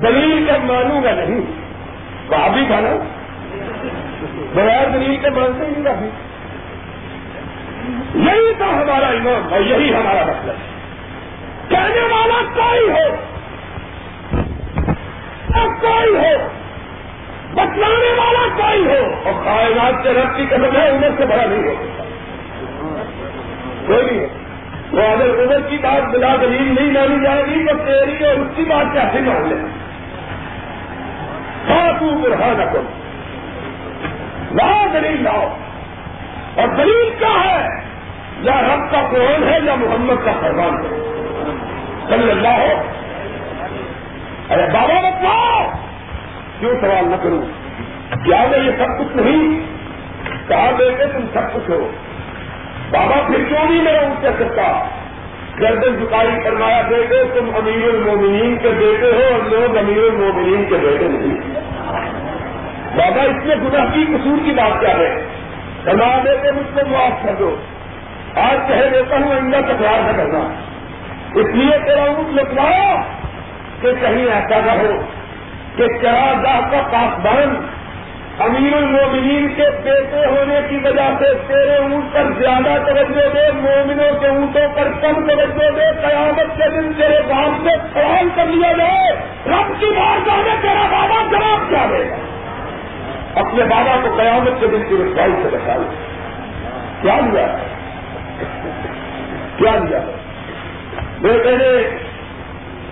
[0.02, 1.40] دلیل کا مانوں گا نہیں۔
[2.28, 2.90] وہ بھی کھانا
[4.54, 6.10] بغیر دلیل کے مانتے ہی نہیں
[8.14, 10.54] یہی تھا ہمارا ایمان اور یہی ہمارا مطلب۔
[11.68, 13.16] کہنے والا کوئی ہو
[15.80, 16.48] کوئی ہو،
[17.52, 21.68] بتلانے والا کوئی ہو۔ اور کائنات کے رب کی قدم ہے عمر سے بڑا نہیں
[21.68, 21.74] ہو
[23.88, 24.28] کوئی نہیں ہے۔
[24.90, 28.48] تو اگر عمر کی بات بلا دلیل نہیں مانی جائے گی، تو تیری اور اس
[28.56, 29.88] کی بات کیسے مان لیں
[31.68, 32.60] ہاں تو برہان
[34.50, 35.56] لاؤ دلیل لاؤ
[36.56, 37.68] اور دلیل کیا ہے؟
[38.40, 40.88] یا رب کا قرآن ہے، یا محمد کا فرمان ہے۔
[42.08, 42.82] صلی اللہ ہو۔
[44.50, 45.70] ارے بابا بتاؤ
[46.60, 47.42] کیوں سوال نہ کروں؟
[48.24, 49.60] کیا میں یہ سب کچھ نہیں؟
[50.48, 51.90] کہا بیٹے تم سب کچھ ہو؟
[52.90, 54.84] بابا پھر کیوں نہیں میرا ان سے سکتا
[55.60, 60.74] گردن جکائی فرمایا، بیٹے، تم امیر المومنین کے بیٹے ہو اور لوگ امیر المومنین کے
[60.74, 61.60] بیٹے نہیں۔
[62.96, 65.26] بابا، اس میں گناہ کی قصور کی بات کیا ہے؟
[65.84, 67.56] فرما دیتے مجھ کو معاف کر دو۔
[68.34, 70.54] آج کہہ دیتا ہوں اندر تکرار نہ کرنا۔
[71.34, 72.96] اس لیے تیرا اونٹ لکھوایا
[73.80, 75.00] کہ کہیں ایسا نہ ہو
[75.76, 77.66] کہ چراغ گاہ کا پاسبان
[78.40, 84.20] امیر المومنین کے بیٹے ہونے کی وجہ سے تیرے اونٹ پر زیادہ توجہ دے، مومنوں
[84.20, 88.72] کے اونٹوں پر کم توجہ دے، قیامت کے دن تیرے باپ سے سوال کر لیا
[88.72, 89.12] جائے،
[89.46, 92.16] رب کی بار جانے تیرا بابا جواب کیا دے گا؟
[93.34, 95.84] اپنے بابا کو قیامت کے دن کی رسائی سے بچائی
[97.02, 97.46] کیا لیا؟
[99.56, 99.98] کیا لیا؟
[101.20, 101.98] بیٹے نے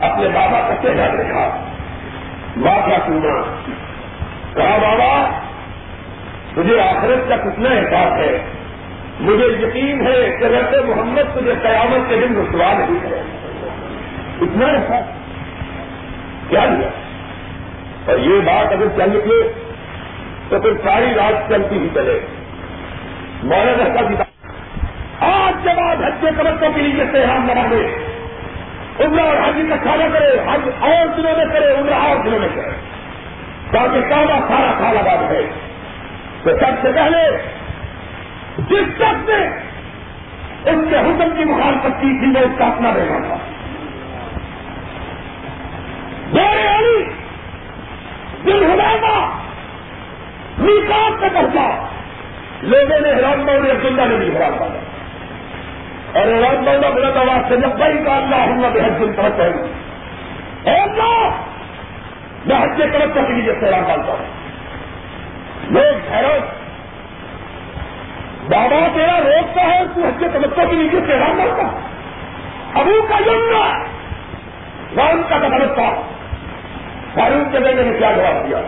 [0.01, 1.49] اپنے بابا کا چہرہ دیکھا
[2.57, 3.41] ماں کا سننا
[4.57, 5.41] کہا، بابا،
[6.57, 8.39] مجھے آخرت کا کتنا احساس ہے۔
[9.21, 13.21] مجھے یقین ہے کہ رب محمد تجھے قیامت کے دن رسوا نہیں کرے
[14.41, 15.05] اتنا احساس۔
[16.49, 16.89] کیا لیا
[18.07, 19.53] اور یہ بات اگر چل نکلے
[20.49, 22.21] تو پھر ساری رات چلتی ہی چلے۔
[23.43, 24.51] مولانا کا کتاب
[25.21, 27.97] آج جب آج حج کے کمروں کے لیے تہران بنا دے
[29.05, 32.49] عمرہ اور حج کا کھانا کرے، حج اور دنوں میں کرے، عمرہ اور دنوں میں
[32.55, 32.96] کرے۔
[33.71, 35.43] تاکہ کالا سارا کھانا باد ہے۔
[36.43, 37.37] تو سب سے پہلے
[38.59, 39.47] جس شخص نے
[40.71, 43.37] اس کے حکم کی مخالفت کی تھی وہ اس کا اپنا رہنا تھا۔
[46.79, 47.05] علی
[48.45, 49.31] دل ہلانا
[50.59, 51.87] نکاح سے پہنچا۔
[52.63, 54.81] لوگوں نے حیران مول عبداللہ نے بھی حیران پایا
[56.21, 59.33] اور حیران مولا بلند آواز سے جب بھائی کا اللہ ہوں بے حد دن پہنچ
[59.41, 59.47] ہے
[60.81, 61.56] اللہ!
[62.47, 64.25] میں حج کے طرف کے لیے سیرا ڈالتا ہوں
[65.71, 66.41] لوگ حیران۔
[68.49, 71.81] بابا تیرا روکتا ہے، تو حج کے تبقوں کے لیے سیرا ڈالتا
[72.81, 73.83] ابو کا جملہ
[74.97, 76.03] رام کا تبرتا
[77.15, 78.61] فاروق کے بیٹے نے کیا جواب دیا؟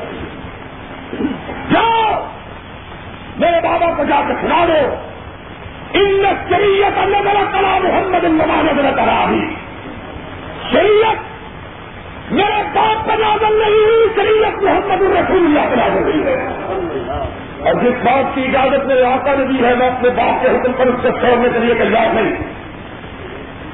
[1.71, 2.27] جاؤ۔
[3.37, 4.95] میرے بابا کو جا کے سنا دو۔
[5.93, 9.55] ان شریعت اللہ تعالیٰ محمد اللہ نظر کرا بھی
[10.73, 11.28] شریعت
[12.31, 16.49] میرے باپ کا نازل نہیں ہوئی، شریعت محمد الرسول اللہ کا نازل ہوئی ہے۔
[17.59, 20.73] اور جس بات کی اجازت میرے آقا نے دی ہے، میں اپنے باپ کے حکم
[20.73, 22.35] پر اس سے چھوڑنے کے لیے تیار نہیں۔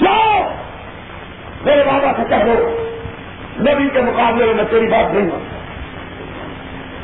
[0.00, 0.48] جاؤ،
[1.64, 2.86] میرے بابا سے کہہ دو،
[3.60, 5.40] نبی کے مقابلے میں میں تیری بات نہیں ہوں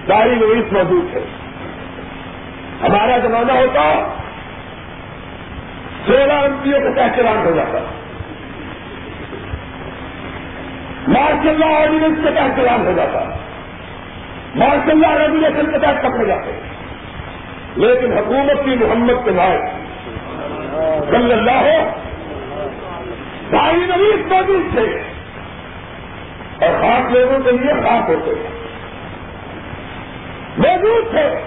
[0.07, 1.21] ساری لوئس موجود ہے۔
[2.83, 4.09] ہمارا زمانہ ہوتا،
[6.07, 7.79] سولہ امپیوں کے تحت چلان ہو جاتا۔
[11.09, 13.25] مارشل اللہ آرڈیننس کے تحت چلان ہو جاتا
[14.55, 16.61] مارشل اللہ ریگولیشن کے تحت پکڑے جاتے
[17.77, 19.59] لیکن حکومت کی محمد کے بھائی
[21.11, 21.95] صلی اللہ ہو
[23.51, 25.03] ساری نویز موجود تھے۔
[26.67, 28.51] اور خاص لوگوں کے لیے خاص ہوتے ہیں۔
[30.59, 31.41] موجود تھے۔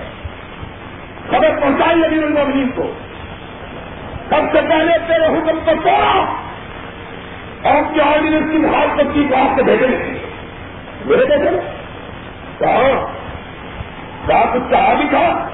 [1.30, 2.94] خبر پہنچائی ابھی المین کو۔
[4.30, 6.43] سب سے پہلے تیرے حکم کو توڑا۔
[7.64, 9.88] اور کیا آرڈیننس کی محافظت کی کو آپ سے بھیجے
[11.06, 11.60] میرے بیٹے
[12.60, 13.06] کہا
[14.28, 15.48] کہا کچھ کہا بھی تھا؟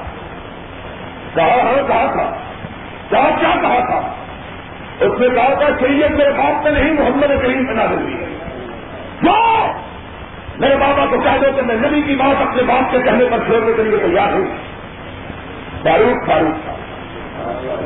[1.34, 2.32] کہا ہاں کہا تھا؟
[3.10, 4.14] کہا کیا کہا تھا؟
[5.00, 8.26] اس نے کہا تھا، شریعت میرے باپ سے نہیں، محمد کریم بنا دوں ہے۔
[9.22, 9.34] جو
[10.60, 13.38] میرے بابا کو کہہ دو کہ میں نبی کی بات اپنے باپ کے کہنے پر
[13.38, 14.46] چھوڑنے کے لیے تیار ہوں۔
[15.84, 16.74] فاروق فاروق تھا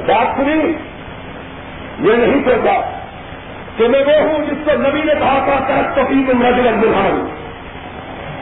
[0.07, 0.73] بات سنی؟
[1.99, 2.92] یہ نہیں سوچا۔
[3.77, 6.67] کہ میں وہ ہوں جس کو نبی نے کہا تھا کہ تو کی تم رجل
[6.67, 7.27] اندر ہوں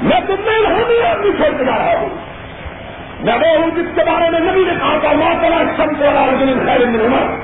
[0.02, 2.10] میں تم میں ہوں بھی آدمی چھوڑ کے جا رہا ہوں.
[3.20, 6.06] میں وہ ہوں جس کے بارے میں نبی نے کہا تھا ماں تلا سم کو
[6.06, 7.36] رجل خیر میں عمر.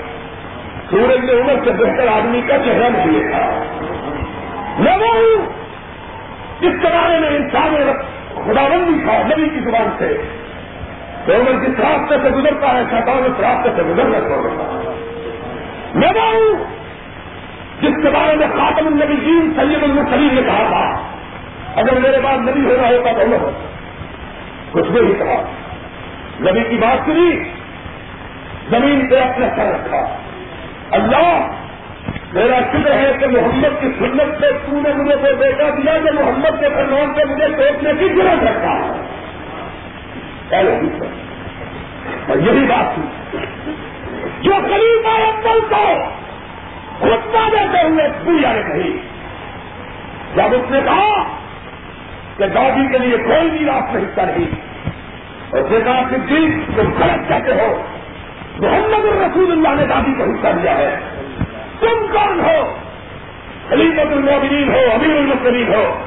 [0.90, 3.63] سورج نے عمر سے بہتر آدمی کا چہرہ نہیں تھا
[4.79, 5.46] میں وہ ہوں
[6.60, 7.75] جس کے بارے میں انسان
[8.33, 10.17] خدا بندی تھا، نبی کی زبان سے.
[11.25, 14.92] تو عمر جس راستے سے گزرتا ہے، شیطان اس راستے سے گزرنا چھوڑ چھوڑتا
[15.94, 16.77] میں وہ ہوں
[17.82, 21.02] جس کے بارے میں خاتم النبی جین سید المسلیم نے کہا تھا،
[21.75, 23.36] اگر میرے بعد نبی ہو رہا ہوتا تو نہ
[24.71, 25.44] کچھ بھی نہیں کہا۔
[26.42, 27.44] نبی کی بات سنی،
[28.69, 30.17] زمین پہ اپنے سر رکھا۔
[30.92, 31.48] اللہ،
[32.34, 36.12] میرا شکر ہے کہ محمد کی سنت سے تو نے مجھے کو بیٹا دیا کہ
[36.13, 38.73] محمد کے فرمان سے مجھے سوچنے کی ضرورت رکھا
[42.28, 43.04] اور یہی بات تھی۔
[44.42, 46.04] جو خلیفہ اکبل کو
[47.00, 48.98] خطبہ دیتے ہوئے پوجا نے کہی
[50.35, 51.23] جب اس نے کہا
[52.37, 54.52] کہ دادی کے لیے کوئی بھی راستہ حصہ نہیں،
[55.50, 57.81] اور دیکھا کہ دل تم غلط کہتے ہو۔
[58.60, 61.00] محمد الرسول اللہ نے دادی کو حصہ دیا ہے۔
[61.79, 62.75] تم کون ہو؟
[63.69, 66.00] خلیفت المومنین ہو، امیر المسلیم ہو۔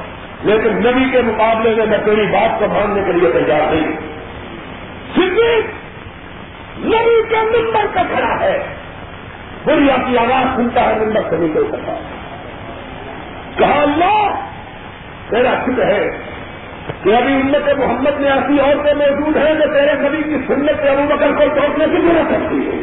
[0.43, 3.93] لیکن نبی کے مقابلے میں میں تیری بات کو ماننے کے لیے تیار نہیں۔
[5.15, 5.65] صدیق
[6.79, 8.80] نبی کے نمبر کا کھڑا ہے۔
[9.67, 11.93] بڑھیا کی آواز سنتا ہے، نمبر سے نہیں سکتا
[13.59, 14.35] کہا اللہ
[15.33, 16.11] میرا شکر ہے
[17.03, 20.89] کہ ابھی امت محمد میں ایسی عورتیں موجود ہیں جو تیرے نبی کی سنت کے
[20.89, 22.79] ابو بکر کو توڑنے کی ضرورت کرتی ہے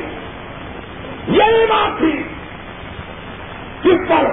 [1.27, 2.23] یہی بات تھی
[3.83, 4.25] جس پر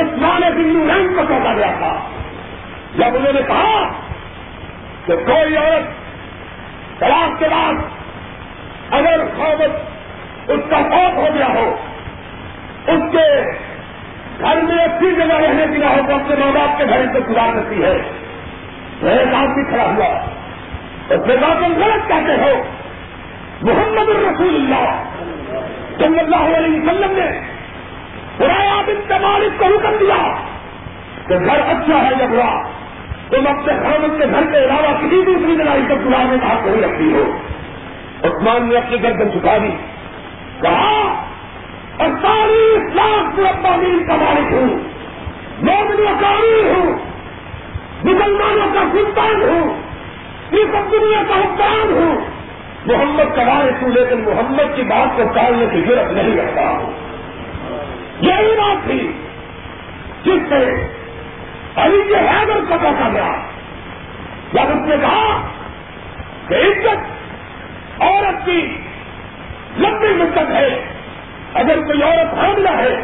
[0.00, 1.98] اسمان بندو رنگ کو سوچا گیا تھا۔
[2.94, 3.90] جب انہوں نے کہا
[5.06, 5.84] کہ کوئی عورت
[7.00, 7.74] تلاش کے بعد
[8.90, 9.99] اگر خوبت
[10.50, 11.76] اس کا خوف ہو گیا ہو۔
[12.86, 13.50] اس کے
[14.40, 17.18] گھر میں اچھی جگہ رہنے کی نہ ہو تو اپنے ماں باپ کے گھر سے
[17.30, 18.02] گزار کرتی ہے۔
[19.02, 20.06] وہ ایک آدمی کھڑا ہوا۔
[21.08, 22.62] اور جگہ تم غلط کہتے ہو۔
[23.62, 25.02] محمد الرسول اللہ۔
[25.98, 27.40] صلی اللہ علیہ وسلم نے
[28.38, 30.34] برایا بن کا مالک کو حکم دیا
[31.28, 32.62] کہ گھر اچھا ہے یا برا۔
[33.30, 36.82] تم اپنے خامد کے گھر کے علاوہ کسی دوسری لڑائی پر گزارنے کا حق نہیں
[36.82, 37.36] رکھتی ہو۔
[38.22, 39.76] عثمان نے اپنی گردن چکا دی۔
[40.62, 41.24] کہا
[41.98, 44.78] اڑتالیس لاکھ مربع میل کا مالک ہوں۔
[45.62, 46.92] مومنوں کا امیر ہوں۔
[48.04, 49.80] مسلمانوں کا سلطان ہوں۔
[50.50, 52.20] اس دنیا کا حکام ہوں۔
[52.86, 56.92] محمد کا وارث ہوں لیکن محمد کی بات کو ٹالنے کی ضرورت نہیں رکھتا ہوں
[58.20, 59.12] یہی بات تھی
[60.24, 60.86] جس سے
[61.76, 63.32] علی کے حیدر کا پتا گیا۔
[64.52, 65.48] جب اس نے کہا
[66.48, 66.98] کہ عزت
[68.02, 68.76] عورت کی
[69.78, 70.84] لمبی مدت ہے۔
[71.54, 72.96] اگر کوئی عورت حاملہ ہے،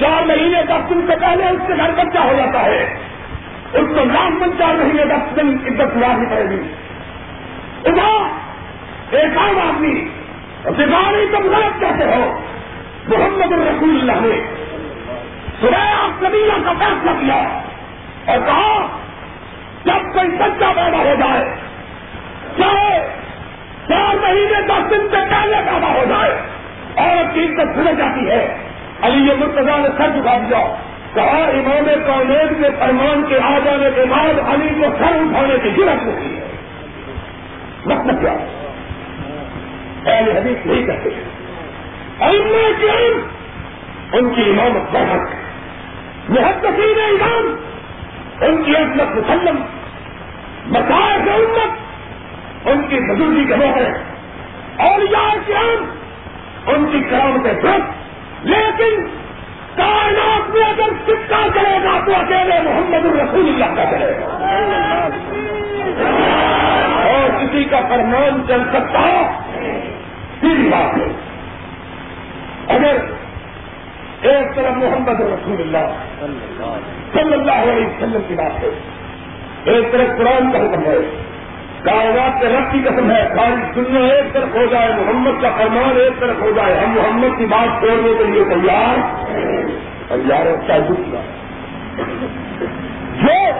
[0.00, 2.94] چار مہینے دس دن سے پہلے اس کے گھر بچہ ہو جاتا ہے۔
[3.72, 6.74] اس کو لاکھ من چار مہینے دس دن عزت نہیں پڑے گی۔
[7.84, 8.40] ادھر
[9.10, 10.08] ایک عام آدمی
[10.64, 12.40] دکھانے تم غلط کہتے ہو۔
[13.08, 14.42] محمد الرسول اللہ نے
[15.60, 17.60] سریا قبیلہ کا فیصلہ کیا۔
[18.26, 18.86] اور کہا،
[19.84, 21.44] جب کوئی بچہ پیدا ہو جائے،
[22.58, 23.08] چاہے
[23.88, 26.40] چار مہینے دس دن سے پہلے پیدا ہو جائے
[26.94, 28.56] اور چیز تک سمجھ جاتی ہے۔
[29.02, 30.74] علی مرتضا نے سر چکا دیا۔
[31.14, 35.68] کہا، امام کالج کے فرمان کے آ جانے کے بعد علی کو سر اٹھانے کی
[35.68, 36.46] ضرورت ہوتی ہے۔
[37.86, 38.36] مطلب کیا؟
[40.06, 41.08] اہل حدیث نہیں کہتے۔
[42.20, 43.12] علم کے
[44.12, 45.34] ان کی امامت بہت
[46.28, 47.56] محدثین امام
[48.40, 49.56] ان کی عزمت مسلم۔
[50.66, 51.70] مسائل امت،
[52.68, 53.92] ان کی بزرگی کے ہے
[54.76, 55.34] اور یا
[56.66, 59.06] ان کی کرامت درست لیکن
[59.76, 64.26] کائنات میں اگر سکہ چلے گا تو اکیلے محمد الرسول اللہ کا چلے گا۔
[67.06, 69.22] اور کسی کا فرمان چل سکتا
[70.40, 71.12] سیدھی بات ہے۔
[72.68, 72.96] اگر
[74.22, 75.94] ایک طرف محمد رسول اللہ
[77.12, 78.68] صلی اللہ علیہ وسلم کی بات ہے،
[79.64, 81.29] ایک طرف قرآن کا حکم ہے۔
[81.84, 85.96] کائنات کے رب کی قسم ہے، ساری دنیا ایک طرف ہو جائے، محمد کا فرمان
[85.96, 89.24] ایک طرف ہو جائے۔ ہم محمد کی بات چھوڑنے کے لیے تیار
[90.08, 91.20] تیار ہے دوسرا
[93.22, 93.50] جو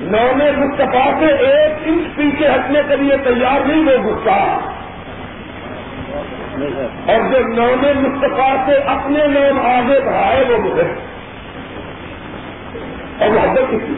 [0.00, 4.70] نام مستفا سے ایک انچ پیچھے ہٹنے کے لیے تیار نہیں، وہ گسا
[7.06, 10.82] اور جو نام مستفا سے اپنے نام آگے بڑھائے، وہ مجھے۔
[13.18, 13.94] اور محبت کس کی؟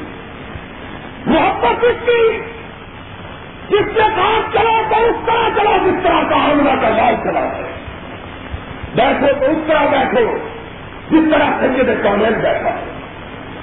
[1.26, 2.40] محبت کس کی؟
[3.68, 7.40] جس کے ساتھ چلا تو اس طرح چلا جس طرح کا حملہ کا لال چلا
[7.40, 7.72] ہے
[8.94, 10.36] بیٹھو تو اس طرح بیٹھو،
[11.10, 12.92] جس طرح سنجے کانگریس بیٹھا۔ ہے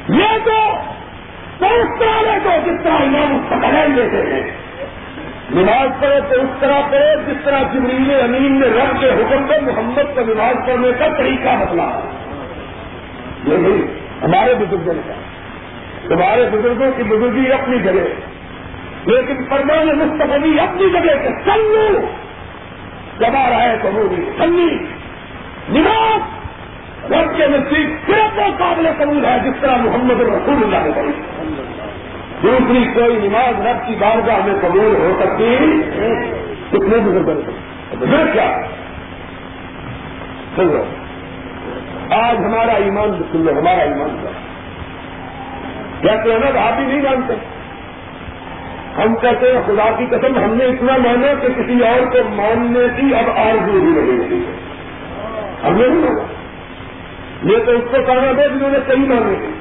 [0.09, 4.51] یہ تو اس طرح لے تو جس طرح امام اس لیتے ہیں
[5.51, 9.61] نماز پڑھے تو اس طرح پڑھے جس طرح جبریل امین نے رب کے حکم کو
[9.61, 11.99] محمد کو نماز پڑھنے کا طریقہ بدلا۔
[13.45, 13.81] یہ نہیں،
[14.23, 15.13] ہمارے بزرگوں کا
[16.13, 18.38] ہمارے بزرگوں کی بزرگی اپنی جگہ۔
[19.05, 22.05] لیکن فرمان مستقبی اپنی جگہ سے سنو
[23.19, 24.25] جب آ رہا ہے تو وہ بھی
[25.69, 26.39] نماز!
[27.11, 31.11] رب کے نزدیک صرف وہ قابل قبول ہے جس طرح محمد رسول اللہ نے پڑھی
[32.43, 35.55] دوسری کوئی نماز رب کی بارگاہ میں قبول ہو سکتی
[36.71, 37.51] کتنے بزرگ
[37.99, 38.61] بزرگ کیا؟
[40.55, 40.83] سنو
[42.09, 44.31] آج ہمارا ایمان سن لو ہمارا ایمان کیا
[46.01, 47.33] کہتے ہیں نا آپ ہی نہیں جانتے۔
[48.99, 52.87] ہم کہتے ہیں خدا کی قسم، ہم نے اتنا مانا کہ کسی اور کو ماننے
[52.95, 54.51] کی اب آرزو بھی نہیں رہی ہے۔
[55.67, 56.23] ہم نے نہیں مانا۔
[57.43, 59.59] یہ تو اس کو کہنا دے جنہوں نے صحیح مانگے تھے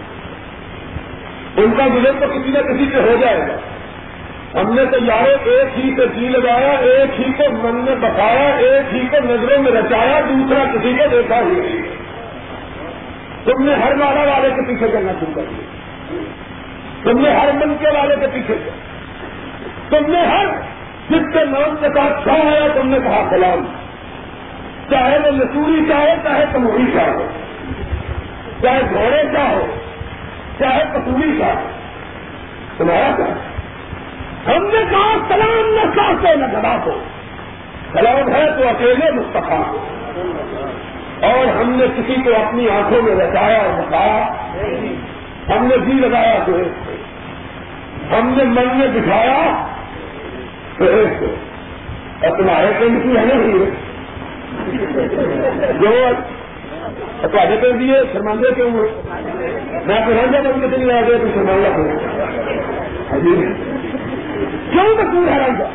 [1.62, 3.57] ان کا گزر تو کسی نہ کسی سے ہو جائے گا۔
[4.61, 4.99] ہم نے تو
[5.45, 9.62] ایک ہی سے جی لگایا، ایک ہی کو من میں بتایا ایک ہی کو نظروں
[9.62, 11.82] میں رچایا، دوسرا کسی کو دیکھا ہی
[13.45, 15.66] تم نے ہر مالا والے کے پیچھے کرنا شروع کر دیا
[17.03, 18.55] تم نے ہر من کے والے کے پیچھے۔
[19.91, 20.47] تم نے ہر
[21.11, 23.64] جس کے نام کے ساتھ چھا آیا تم نے کہا سلام
[24.91, 27.26] چاہے وہ لسوری چاہے چاہے تموری چاہو
[28.62, 29.66] چاہے گھوڑے چاہو
[30.59, 31.68] چاہے کسوری چاہو
[32.76, 33.34] تمہارا کیا؟
[34.47, 36.99] ہم نے کہا سلام نہ چاہتے، نہ گدا کو
[37.93, 39.61] سلام ہے تو اکیلے مستفا
[41.20, 44.28] اور ہم نے کسی کو اپنی آنکھوں میں رچایا اور بتایا۔
[45.49, 46.53] ہم نے جی لگایا تو
[48.12, 49.64] ہم نے من میں دکھایا
[50.80, 53.70] اور تمہارے پنڈ کی ہے نہیں
[55.80, 55.92] جو
[57.22, 58.90] تے پہ دیے شرمندے کیوں ہوئے
[59.86, 61.86] میں پہنچا بن کے چلی آ گیا تو شرمندہ کیوں
[64.70, 65.68] کیوں مشہور ہے رنگا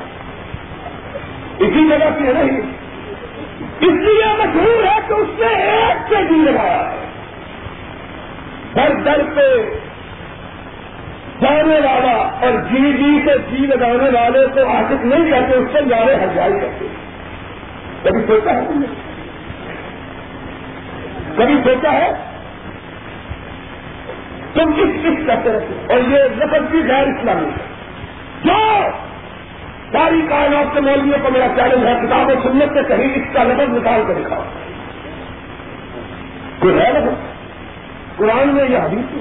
[1.60, 2.62] اسی جگہ کی ہے نہیں
[3.82, 6.84] اس لیے مشہور ہے کہ اس نے ایک سے جی لگایا۔
[8.76, 9.48] ہر در پہ
[11.42, 12.03] جانے والا
[12.44, 16.54] اور جی جی سے جی لگانے والے کو آشک نہیں کہتے، اس سے زیادہ ہرجائی
[16.54, 16.88] کرتے
[18.04, 18.88] کبھی سوچا ہے تم نے؟
[21.38, 22.14] کبھی سوچا ہے؟
[24.54, 27.74] تم کس کس کرتے رہتے اور یہ نقد بھی غیر اسلامی ہے۔
[28.44, 28.82] جو
[29.92, 33.44] ساری کائنات کے مولویوں کو میرا چیلنج ہے، کتاب و سنت سے کہیں اس کا
[33.44, 34.44] لفظ نکال کر دکھاؤ۔
[36.60, 37.14] کوئی ہے؟ لفظ
[38.18, 39.20] قرآن میں یہ حدیث ہے۔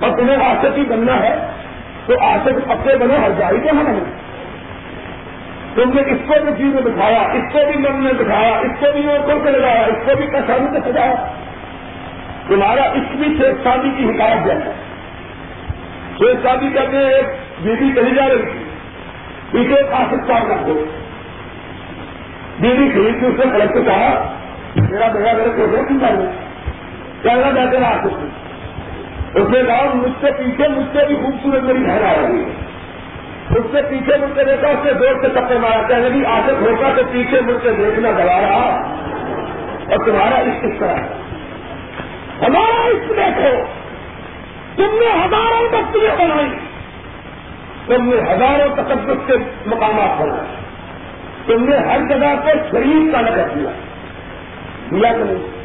[0.00, 1.57] اور تمہیں آسک ہی بننا ہے۔
[2.08, 3.88] تو آسک پکے بنے ہر جاری کے ہم
[5.74, 8.78] تم نے اس کو بھی چیز میں دکھایا اس کو بھی من میں دکھایا اس
[8.80, 11.14] کو بھی اوپر سے لگایا، اس کو بھی کسانی سے سجایا۔
[12.48, 14.70] تمہارا اس بھی شیخ شادی کی حکایت جیسا
[16.18, 17.26] شیخ شادی کہتے ہیں، ایک
[17.62, 18.64] بیوی کہی جا رہی تھی۔
[19.50, 20.84] پیچھے آسک چار رکھ دو
[22.60, 24.34] بیوی خرید کے اس نے کلک سے کہا،
[24.90, 26.00] میرا بیٹا میرے کو کیوں
[27.22, 28.37] کہنا چاہتے آسک
[29.34, 32.48] اس نے کہا، مجھ سے پیچھے مجھ سے بھی خوبصورت میری بہن آ رہی ہے.
[33.50, 36.52] اس سے پیچھے مڑ کے دیکھا اس سے زور سے ٹپے مارا، کہنے بھی آگے
[36.52, 38.82] ہوگا تو پیچھے مڑ کے دیکھنا دبا رہا۔
[39.90, 40.94] اور تمہارا اس کس طرح
[42.46, 43.64] ہمارا اس دیکھو،
[44.76, 46.48] تم نے ہزاروں بستیاں بنائی۔
[47.86, 49.32] تم نے ہزاروں تقدس کے
[49.66, 50.58] مقامات بنائے۔
[51.46, 53.70] تم نے ہر جگہ پہ شریف کا نظر دیا
[54.90, 55.57] دیا کہ نہیں۔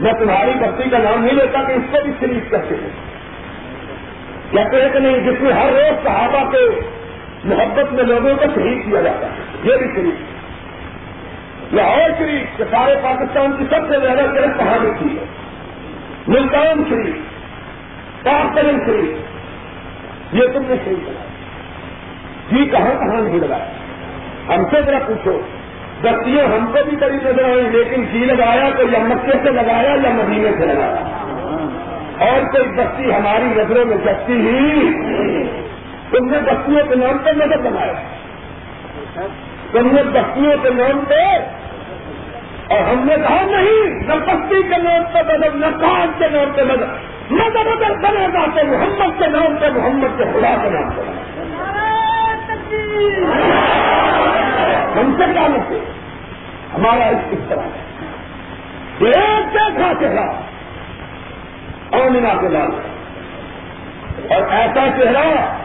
[0.00, 2.90] میں تمہاری بستی کا نام نہیں لیتا کہ اس کو بھی شریف کرتے ہیں۔
[4.50, 6.80] کہتے ہیں کہ نہیں، جس میں ہر روز صحابہ کے
[7.44, 12.94] محبت میں لوگوں کو شہید کیا جاتا ہے، یہ بھی شریف لاہور شریف کہ سارے
[13.02, 15.24] پاکستان کی سب سے زیادہ صرف کہانی کی ہے۔
[16.28, 21.28] ملتان شریف پاکستان شریف یہ تم نے صحیح کرایا
[22.50, 23.72] جی کہاں کہاں نہیں لگایا
[24.48, 25.40] ہم سے ذرا پوچھو۔
[26.02, 29.94] بستیاں ہم کو بھی کری نظر آئی لیکن جی لگایا تو یا مکے سے لگایا
[30.02, 31.02] یا مدینے سے لگایا؟
[32.18, 34.90] اور کوئی بستی ہماری نظروں میں جگتی ہی
[36.10, 37.92] تم نے بستیوں کے نام پہ نظر بنایا۔
[39.72, 41.22] تم نے بستیوں کے نام پہ
[42.68, 46.52] اور ہم نے کہا نہیں، نہ بستی کے نام پہ نظر، نہ کان کے نام
[46.56, 46.86] پہ نظر
[47.30, 51.02] نظر ادھر بنے گا تو محمد کے نام پہ محمد کے خدا کے نام پہ
[54.96, 55.74] ہم سے کیا لگتے
[56.74, 57.90] ہمارا اس طرح ہے۔
[58.98, 60.30] ایک دیکھا چہرہ
[61.92, 62.70] آمنا کے لال
[64.32, 65.58] اور ایسا چہرہ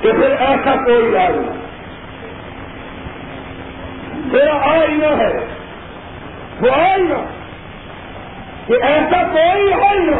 [0.00, 1.64] کہ پھر ایسا کوئی آئی نہ۔
[4.32, 5.46] تیرا آئینہ ہے۔
[6.60, 7.14] وہ آئینہ
[8.66, 10.16] کہ ایسا کوئی آئینہ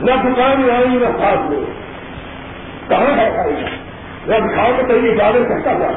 [0.00, 1.64] نہ۔ دکان آئی نہ ساتھ لے
[2.88, 3.81] کہاں ہے آئینہ؟
[4.26, 5.88] نہ دکھاؤ تو کہیں اجازت کرتا جا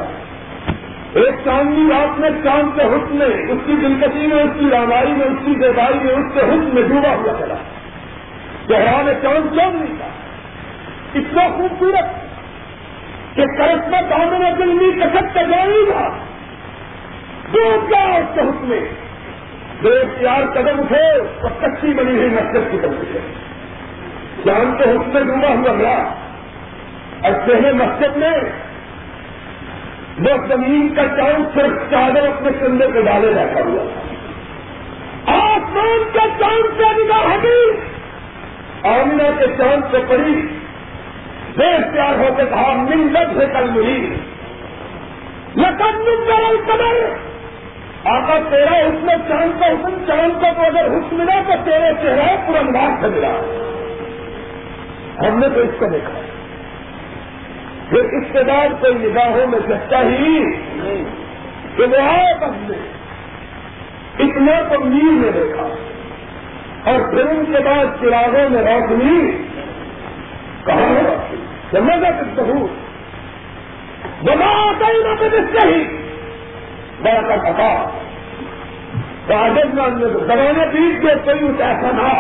[1.14, 5.12] ایک چاندنی رات میں چاند کے حسن میں، اس کی دلکشی میں، اس کی رامائی
[5.12, 7.56] میں، اس کی دیوائی میں، اس کے حسن میں ڈوبا ہوا چلا۔
[8.68, 10.08] چہرا میں چاند چاند نہیں تھا؟
[11.16, 12.06] اتنا خوبصورت
[13.36, 16.10] کہ کرسمہ دامن دلمی کسک کا جانی تھا۔
[17.52, 18.80] ڈوب گیا اس کے حسن میں؟
[19.82, 21.12] بے اختیار قدم اٹھے
[21.42, 23.20] اور کچی بنی ہوئی مسجد کی طرف سے۔
[24.46, 26.04] چاند کے حسن میں ڈوبا ہوا گیا
[27.26, 28.32] اور پہلے مسجد میں
[30.20, 33.84] وہ زمین کا چاند صرف چادر اپنے کندھے پہ ڈالے رہتا ہوا
[35.34, 37.72] آسمان کا چاند سے نگاہ ہٹی
[38.84, 40.48] آمنا کے چاند سے پڑی
[41.58, 44.16] بے پیار ہو کے کہا منت سے کل ملی
[45.56, 47.16] لکن من قبر
[48.06, 52.36] آقا، تیرا حسن چاند کا حسن چاند کا تو اگر حسن ملا تو تیرے چہرہ
[52.46, 52.62] پورا
[53.02, 53.32] سے ملا۔
[55.28, 56.35] ہم نے تو اس کو دیکھا۔
[57.90, 58.44] پھر اس کے
[58.94, 60.38] نگاہوں میں سچتا ہی
[61.78, 62.78] کہ وہ آئے بدلے
[64.20, 65.68] اتنا تو نیل میں دیکھا
[66.92, 69.20] اور پھر ان کے بعد چراغوں میں روشنی
[70.66, 71.04] کہاں
[71.72, 72.84] سمجھ بہت
[74.24, 75.84] بنا آتا ہی نہ سے ہی
[77.02, 77.70] بڑا کا پتا
[79.30, 82.12] راجستھان میں زمانے بیچ کے کوئی اس ایسا نہ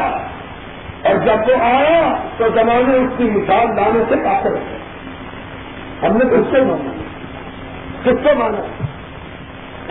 [1.09, 2.01] اور جب وہ آیا
[2.37, 4.84] تو زمانے اس کی مثال لانے سے کافی رکھے
[6.05, 6.91] ہم نے کس کو مانا
[8.03, 8.61] کس کو مانا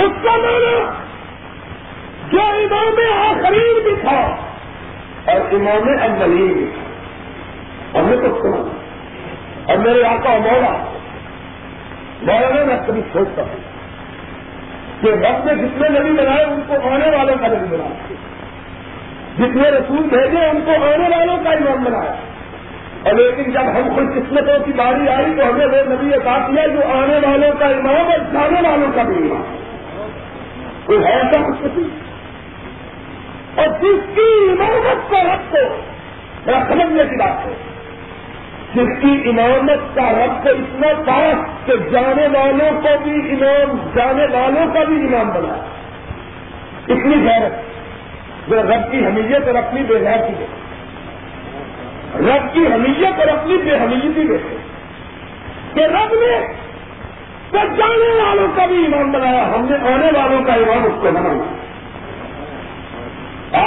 [0.03, 1.05] اس کو مانا
[2.33, 4.37] جو امام آخرین بھی تھا
[5.33, 8.69] اور امام اولین بھی تھا۔ ہم نے کچھ سنا
[9.69, 10.85] اور میرے آقا مولا،
[12.23, 13.75] مولانا میں کبھی سوچتا ہوں۔
[15.01, 18.15] کہ رب نے جتنے نبی بنائے، ان کو آنے والوں کا نبی بنایا۔
[19.39, 22.15] جتنے رسول بھیجے، ان کو آنے والوں کا امام بنایا۔
[23.05, 26.67] اور لیکن جب ہم خوش قسمتوں کی باری آئی تو ہمیں وہ نبی عطا کیا
[26.67, 29.43] جو آنے والوں کا امام اور جانے والوں کا بھی امام.
[30.85, 31.89] کوئی ہے ایسا خوش قسم
[33.57, 35.63] اور جس کی امامت کا رب کو،
[36.45, 37.53] بڑا سمجھنے کی بات ہے،
[38.75, 44.27] جس کی امامت کا رب کو اتنا پاس کہ جانے والوں کو بھی امام، جانے
[44.33, 45.55] والوں کا بھی امام بنا
[46.89, 47.55] اتنی غیرت،
[48.51, 50.47] جو رب کی حمیت اور اپنی بے غیرتی ہے.
[52.21, 54.57] رب کی حمیت اور اپنی بے حمیتی دیکھے
[55.75, 56.65] کہ رب نے
[57.53, 61.65] جانے والوں کا بھی امام بنایا، ہم نے آنے والوں کا امام اس کو بنایا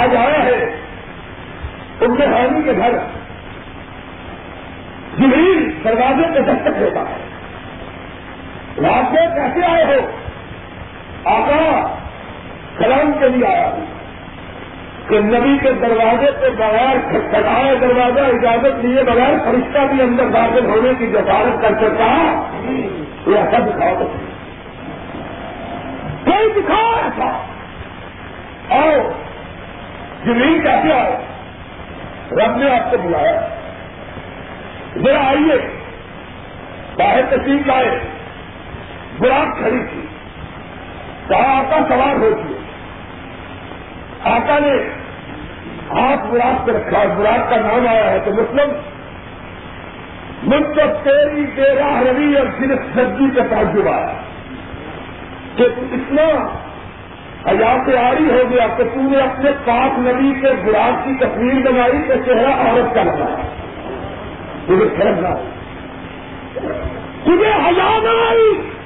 [0.02, 0.76] آج آیا ہے
[2.00, 2.90] ان کے حامی کے گھر۔
[5.18, 7.16] جبریل دروازے پہ دستک ہوتا ہے
[8.82, 10.10] رات میں کیسے آئے ہو؟
[11.24, 11.94] آقا
[12.78, 13.97] سلام کے لیے آیا ہوں۔
[15.08, 20.66] کہ نبی کے دروازے پہ بغیر کھٹکھٹائے دروازہ اجازت لیے بغیر فرشتہ بھی اندر داخل
[20.66, 22.42] ہونے کی جفارت کر سکتا
[23.26, 23.94] یہ ایسا دکھاؤ
[26.24, 27.44] کوئی دکھاؤ ایسا
[28.70, 29.10] آؤ،
[30.24, 31.16] زمین کیسے آئے؟
[32.30, 33.48] رب نے آپ کو بلایا۔
[34.96, 35.82] ذرا آئیے۔
[36.96, 37.98] باہر تشریف لائے۔
[39.18, 40.00] براق کھڑی تھی۔
[41.28, 42.58] کہا، آقا سوار ہو چکے
[44.30, 44.97] آقا نے
[45.90, 48.70] ہاتھ براق پہ رکھا براق کا نام آیا ہے تو مسلم
[50.42, 54.12] مجھ کو تیری تیرا روی اور صرف سبزی کا تعجب آیا۔
[55.56, 55.62] کہ
[55.92, 56.48] اتنا
[57.46, 62.02] حیات آری ہو گیا کہ تم نے اپنے پاک نبی کے براق کی تصویر بنائی
[62.08, 63.36] تو چہرہ عورت کا لگایا
[64.66, 65.34] تجھے سمجھنا
[67.24, 68.77] تجھے نہ آئی۔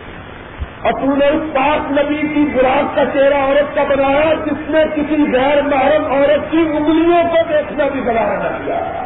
[0.82, 4.82] اور تم نے اس پاک نبی کی براق کا چہرہ عورت کا بنایا، جس نے
[4.94, 9.04] کسی غیر محرم عورت کی انگلیوں کو دیکھنا بھی بنایا نہ کیا۔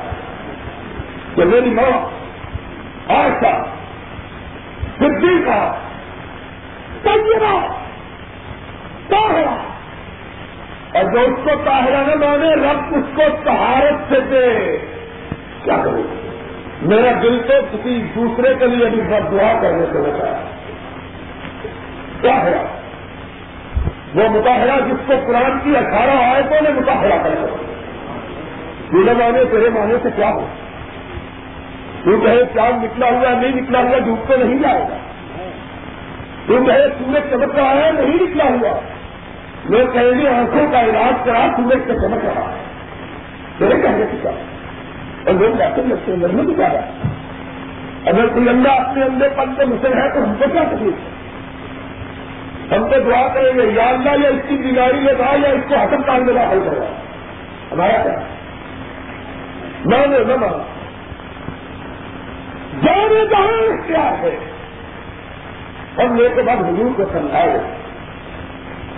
[1.35, 2.09] کہ میری ماں
[3.09, 3.62] آشا
[4.99, 5.74] بدھی کا
[7.03, 7.70] تجربہ
[10.95, 14.79] اور جو اس کو طاہرہ نہ مانے، رب اس کو تہارت سے دے۔
[15.64, 16.03] کیا کروں؟
[16.83, 20.55] میرا دل تو کسی دوسرے کے لیے بھی دعا کرنے سے ہوتا ہے
[22.21, 22.45] کیا
[24.14, 27.31] وہ مظاہرہ جس کو قرآن کی اٹھارہ آیتوں نے مظاہرہ کر
[28.93, 30.47] میرے مانے تیرے مانے سے کیا ہو؟
[32.05, 34.97] تو کہے چاند نکلا ہوا نہیں نکلا ہوا ڈوب تو نہیں جائے گا۔
[36.47, 38.81] تو کہے سورج چمک رہا ہے نہیں نکلا ہوا۔
[39.69, 42.64] میں کہیں گے آنکھوں کا علاج کرا، سورج سے چمک رہا ہے۔
[43.61, 44.31] میرے کہنے سے کیا؟
[45.25, 46.91] اور لوگ جاتے ہیں اچھے اندر میں بھی جا رہا ہے
[48.07, 51.26] اگر کوئی اللہ اپنے اندر پن کے مسل ہے تو ہم کو کیا تکلیف ہے؟
[52.73, 55.75] ہم تو دعا کریں گے، یا اللہ، یا اس کی بیماری لگا یا اس کو
[55.75, 56.87] حسم کام میں حل کروا
[57.73, 58.12] ہمارا کیا؟
[59.85, 60.62] نہ نہ مانا
[62.83, 64.37] جانے جہاں اختیار ہے؟
[65.99, 67.59] ہم یہ کے بعد حضور کو سمجھائے۔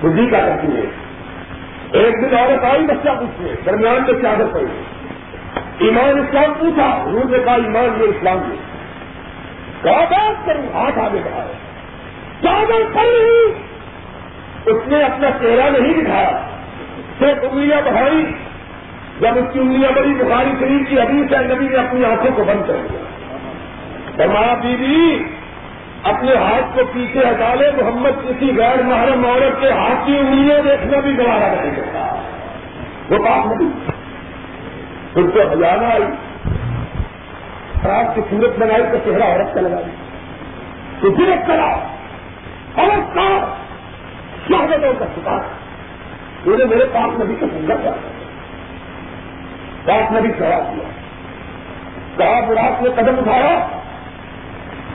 [0.00, 0.82] بدھی کا کرتی ہے۔
[1.92, 4.82] ایک دن عورت آئی بچہ پوچھنے درمیان میں کیا پڑی
[5.78, 8.56] ایمان اسلام پوچھا، حضور نے کہا، ایمان یہ اسلام یہ
[9.82, 11.47] کہا بات کروں؟ ہاتھ آگے بڑھایا
[12.42, 13.52] چادر پڑ رہی
[14.66, 16.40] اس نے اپنا چہرہ نہیں دکھایا۔
[17.18, 18.24] صرف انگلیاں بڑھائی
[19.20, 22.44] جب اس کی انگلیاں بڑی بخاری شریف کی حدیث ہے، نبی نے اپنی آنکھوں کو
[22.44, 23.00] بند کر دیا۔
[24.16, 25.24] فرمایا، بیوی،
[26.02, 30.60] اپنے ہاتھ کو پیچھے ہٹا لے۔ محمد کسی غیر محرم عورت کے ہاتھ کی انگلیاں
[30.62, 32.22] دیکھنا بھی گوارا نہیں کرتا
[33.10, 33.70] وہ بات نہیں
[35.14, 36.04] ان کو ہزانہ آئی۔
[37.82, 39.80] خراب کی سورت بنائی تو چہرہ عورت کا لگا
[41.00, 41.97] تو درخت کرا
[42.78, 43.54] عورت کا
[44.48, 45.40] شہادتوں کا شکار
[46.44, 47.90] انہوں نے میرے پاس نبی کو سنگا کیا
[49.84, 50.88] پاس نبی کھڑا کیا۔
[52.16, 53.66] کہا براق نے قدم اٹھایا۔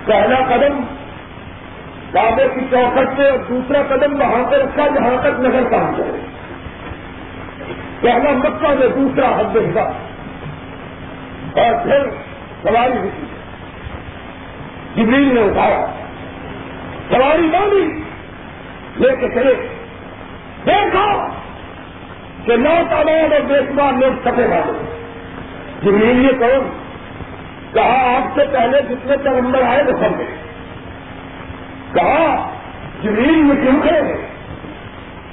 [0.05, 0.81] پہلا قدم
[2.11, 6.19] کعبے کی چوکٹ سے اور دوسرا قدم وہاں پہ رکھا جہاں تک نظر کام کرے
[8.01, 9.83] پہلا مکہ میں دوسرا حد ہوا۔
[11.61, 12.09] اور پھر
[12.63, 13.09] سواری ہوئی۔
[14.95, 15.85] جبریل نے اٹھایا۔
[17.13, 18.03] سواری ڈالی
[18.97, 19.53] لے کے چلے۔
[20.65, 21.27] دیکھا
[22.45, 24.99] کہ نو تعداد اور بے لوگ سفے والے
[25.83, 26.69] جبریل یہ کہو،
[27.73, 30.37] کہا، آپ سے پہلے جتنے پیغمبر آئے وہ سب گئے۔
[31.93, 32.49] کہا،
[33.03, 34.01] جبریل میں کیوں کھڑے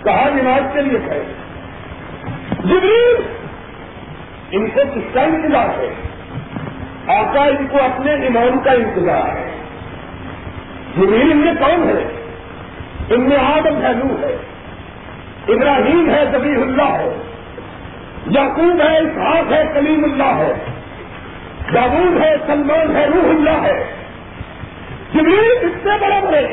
[0.05, 1.23] کہا، نماز کے لیے کھڑے
[2.65, 3.17] جبریل
[4.51, 5.95] ان کو کس کا انتظار ہے؟
[7.07, 9.60] آقا ان کو اپنے ایمان کا انتظار ہے۔
[10.97, 12.27] جبریل ان میں کون ہے؟
[13.11, 14.37] ان میں آدم ہے نو ہے،
[15.49, 17.17] ابراہیم ہے زبی اللہ ہے،
[18.27, 20.53] یعقوب ہے، اسحاق ہے، کلیم اللہ ہے
[21.75, 23.85] داود ہے، سلمان ہے، روح اللہ ہے۔
[25.15, 26.47] جمیل اتنے بڑے بڑے۔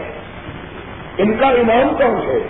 [1.17, 2.47] ان کا امام کون ہے؟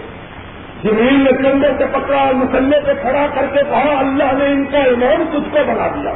[0.84, 4.66] جمیل نے کندھے سے پکڑا اور مسلے پہ کھڑا کر کے کہا، اللہ نے ان
[4.66, 6.14] کا امام تجھ کو بنا دیا۔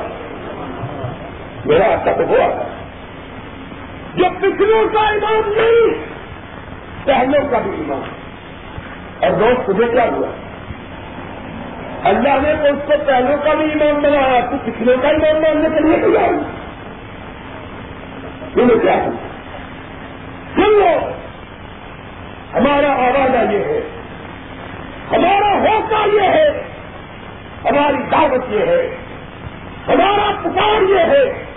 [1.66, 2.71] میرا تو ہوا۔ تھا
[4.16, 6.05] جو پچھلوں کا امام نہیں،
[7.05, 8.01] پہلوں کا بھی امام۔
[9.20, 10.28] اور دوست تجھے کیا ہوا؟
[12.03, 15.70] اللہ نے تو اس کو پہلوں کا بھی ایمان بنایا، تو پچھلے کا ایمان ماننے
[15.70, 16.30] کے لیے تیار
[18.53, 18.95] تمہیں کیا
[20.55, 21.12] سن لو،
[22.53, 23.82] ہمارا آوازہ یہ ہے،
[25.12, 26.49] ہمارا حوصلہ یہ ہے،
[27.66, 28.95] ہماری دعوت یہ ہے،
[29.88, 31.51] ہمارا پکار یہ ہے۔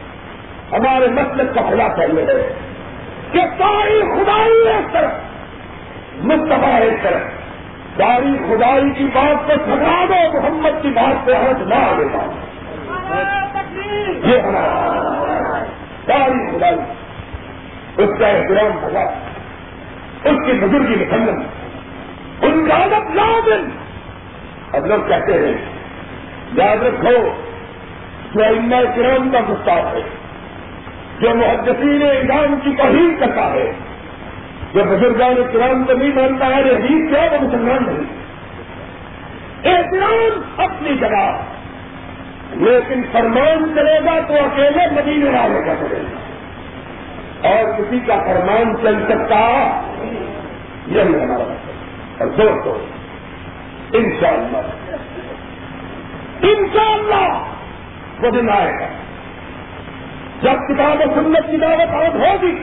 [0.73, 2.55] ہمارے مسلک کا خلاصہ یہ ہے
[3.33, 5.11] کہ ساری خدائی ایک طرف
[6.25, 7.21] مستفا ایک طرف۔
[7.97, 12.07] ساری خدائی کی بات کو سکھا دو، محمد کی بات پہ ہاتھ نہ آگے
[14.25, 15.65] یہ ہمارا
[16.07, 16.77] ساری خدائی۔
[17.97, 19.15] اس کا احترام ہوگا۔
[20.25, 21.43] اس کی بزرگی مکمل
[22.43, 23.69] ان کا ادب لازم۔
[24.73, 25.53] اب لوگ کہتے ہیں،
[26.53, 27.29] یاد رکھو،
[28.35, 28.43] جو
[28.97, 30.24] کرام کا گستاخ ہے۔
[31.21, 33.73] جو محدثین انعام کی توہین کرتا ہے،
[34.75, 38.07] جو بزرگان کرام کو نہیں مانتا ہے حدیث کیا وہ مسلمان نہیں۔
[39.65, 41.27] احترام اپنی جگہ،
[42.55, 48.77] لیکن فرمان چلے گا تو اکیلے مدینے والے کا چلے گا اور کسی کا فرمان
[48.83, 49.39] چل سکتا،
[50.87, 51.55] یہی ہمارا
[52.19, 52.79] اور دوستوں
[53.93, 54.59] ان شاء اللہ
[56.43, 57.29] ان شاء اللہ
[58.21, 58.87] وہ دن آئے گا۔
[60.45, 62.55] جب کتاب و سنت کی دعوت آؤٹ ہوگی،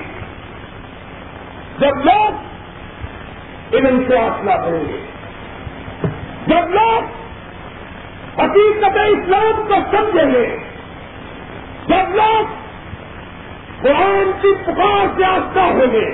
[1.80, 5.00] جب لوگ علم سے حاصلہ کریں گے،
[6.48, 7.04] جب لوگ
[8.40, 10.58] حقیقت اسلام کو سمجھیں گے،
[11.88, 12.60] جب لوگ
[13.82, 16.06] قرآن کی پکار سے آستہ ہوں گے،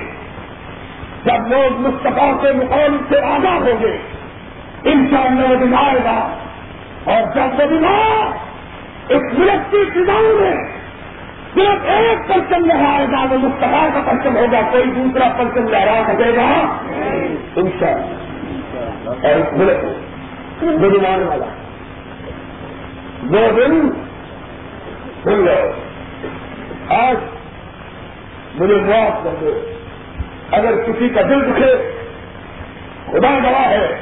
[1.24, 3.96] جب لوگ مستفا کے مقام سے آگاہ ہوں گے
[4.84, 6.18] ان شاء اللہ دن آئے گا
[7.04, 7.84] اور جب وہ دن
[9.08, 10.67] اس ملک کی فضاؤں میں
[11.54, 16.36] صرف ایک پرچم لہرائے گا وہ مستفا کا پرچم ہوگا، کوئی دوسرا پرچم لہرا سکے
[16.36, 16.76] گا۔
[17.56, 18.22] ان شاء اللہ
[20.86, 21.46] اور والا۔
[23.22, 23.90] وہ دن
[25.24, 25.72] سن لو
[26.88, 27.16] آج
[28.54, 29.60] مجھے معاف کر دو۔
[30.50, 32.00] اگر کسی کا دل دکھے،
[33.06, 33.96] خدا گواہ ہے،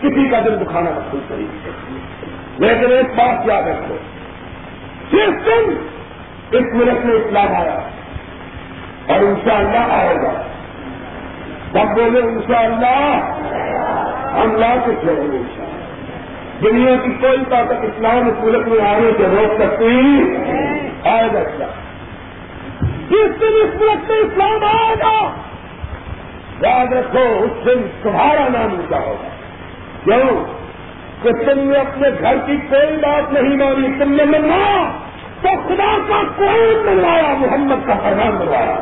[0.00, 1.46] کسی کا دل دکھانا مخصوص نہیں۔
[2.58, 3.96] لیکن ایک بات یاد رکھو۔
[5.12, 5.88] جس دن
[6.54, 7.78] اس ملک میں اسلام آیا
[9.08, 10.42] اور ان شاء اللہ آئے گا۔
[11.72, 13.30] سب بولے ان شاء اللہ
[14.38, 15.38] ہم لا کے چھوڑیں گے
[16.62, 20.22] دنیا کی کوئی طاقت اسلام اس ملک میں آنے سے روک سکتی
[21.08, 21.84] آئے گا اسلام۔
[23.08, 25.30] جس دن اس ملک میں اسلام آئے گا،
[26.60, 29.28] یاد رکھو، اس دن تمہارا نام اونچا ہوگا۔
[30.04, 30.44] کیوں؟
[31.22, 34.90] کہ تم نے اپنے گھر کی کوئی بات نہیں مانی، تم نے منا
[35.44, 38.76] تو خدا کا قرآن بنوایا محمد کا فرمان بنوایا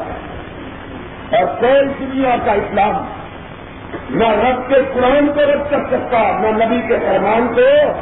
[1.39, 2.95] اور کوئی دنیا کا اسلام،
[4.11, 7.93] نہ رب کے قرآن کو رد کر سکتا، نہ نبی کے فرمان کو۔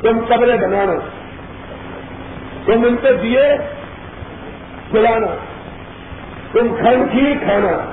[0.00, 0.94] تم قبریں بنانا،
[2.64, 3.56] تم ان پہ دیے
[4.92, 5.36] چلانا
[6.52, 7.90] تم کھن کھیر کھانا،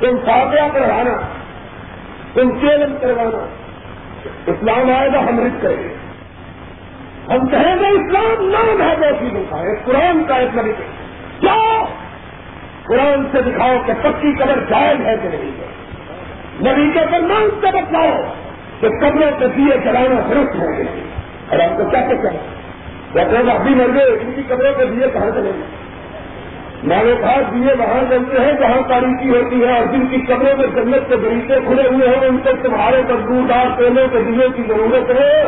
[0.00, 1.16] تم فاتحہ کروانا
[2.34, 3.46] تم چیلن کروانا۔
[4.46, 5.95] اسلام آئے گا، ہم رد کریں گے۔
[7.30, 10.72] ہم کہیں گے اسلام نام ہے دو چیزوں کا ایک قرآن کا ایک نبی
[11.40, 11.84] کیا
[12.86, 15.66] قرآن سے دکھاؤ کہ پکی قبر جائز ہے کہ نہیں ہے۔
[16.60, 18.22] نبی کے فرمان سے بتاؤ
[18.80, 20.82] کہ قبروں کے دیے چلانا درست ہوں گے۔
[21.48, 22.38] اور ہم کو کیا کہتے ہیں
[23.12, 25.86] کہتے ہیں ابھی مر گئے ان کی قبروں کے دیے کہاں چلیں گے
[26.82, 30.56] میں نے کہا دیے وہاں جلتے ہیں جہاں تاریخی ہوتی ہے اور جن کی قبروں
[30.56, 34.62] میں جنت کے بریچے کھلے ہوئے ہیں ان کو تمہارے بدبودار تیلوں کے دیے کی
[34.68, 35.44] ضرورت ہے۔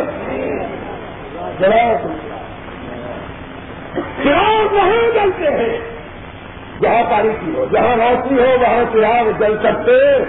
[4.24, 5.78] چراغ وہاں جلتے ہیں۔
[6.80, 10.24] جہاں تاریخی ہو، جہاں روشنی ہو، وہاں چراغ جل سکتے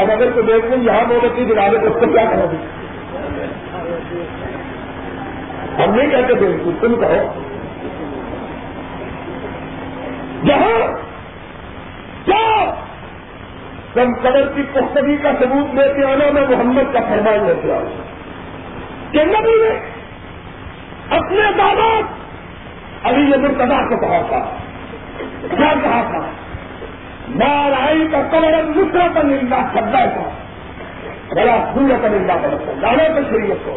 [0.00, 2.56] اب اگر تو دیکھ لیں یہاں موبتی دلا تو اس کو کیا کرو گی
[5.82, 7.40] ہم نہیں کہتے بالکل تم کہو۔
[10.46, 10.92] جہاں
[12.24, 12.74] کیا؟
[13.94, 17.72] کم قدر کی پختگی کا ثبوت لے کے آنا، میں محمد کا فرمان لے کے
[17.72, 18.10] آؤں۔
[19.12, 19.99] کہ نبی نے
[21.10, 22.02] اپنے دادات
[23.02, 24.50] ابھی یہ مرتبہ کو کہا تھا
[25.56, 26.20] کیا کہا تھا؟
[27.28, 30.30] مار آئی کا کمر دوسرا کا نندا سدا تھا
[31.34, 33.76] بڑا سورج کا نندا کرتا لانا تو شریعت کو۔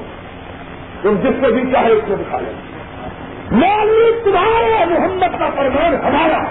[1.02, 2.54] تم جس کو بھی چاہے اس کو دکھا لیں
[3.52, 6.44] مولوی تمہارا محمد کا فرمان ہمارا۔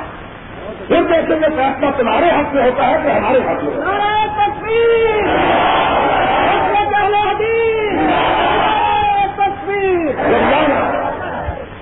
[0.89, 3.73] پھر دیکھیں گے فیصلہ تمہارے ہاتھ میں ہوتا ہے کہ ہمارے ہاتھ میں
[4.37, 5.31] تصویر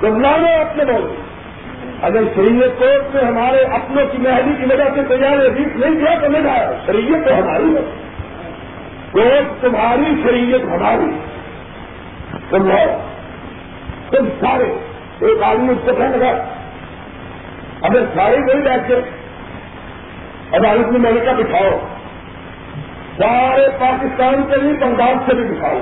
[0.03, 1.15] اپنے بول۔
[2.03, 6.19] اگر شریعت کوٹ میں ہمارے اپنوں کی مہدی کی وجہ سے تیار ریٹ نہیں دیا
[6.21, 7.81] تو نہیں آیا شریعت تو ہماری ہے۔
[9.11, 11.19] کوٹ تمہاری شریعت ہماری
[12.51, 12.71] تم
[14.11, 14.75] تم سارے۔
[15.21, 16.45] ایک آدمی اس کو کہنے لگا۔
[17.83, 18.95] اگر سارے نہیں بیٹھتے۔
[20.57, 21.79] عدالت میں میں نے کہا بٹھاؤ۔
[23.17, 25.79] سارے پاکستان سے بھی بنگال سے بھی بٹھاؤ۔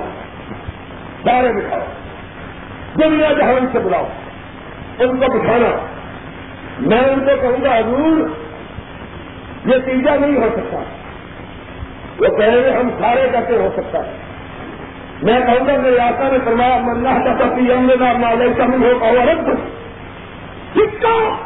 [1.25, 1.81] سارے بٹھاؤ۔
[3.01, 4.07] دنیا جہان سے بلاؤ۔
[4.99, 5.87] ان کو بٹھانا۔
[6.81, 8.29] میں ان کو کہوں گا، حضور،
[9.69, 10.79] یہ تیجا نہیں ہو سکتا۔
[12.19, 14.13] وہ پہلے ہم سارے کہتے ہو سکتا ہے۔
[15.23, 18.85] میں کہوں گا، میرے آقا نے فرمایا اللہ کا پتی ہم نے مالے کا من
[18.85, 19.17] ہوگا اور
[20.77, 21.37] سکا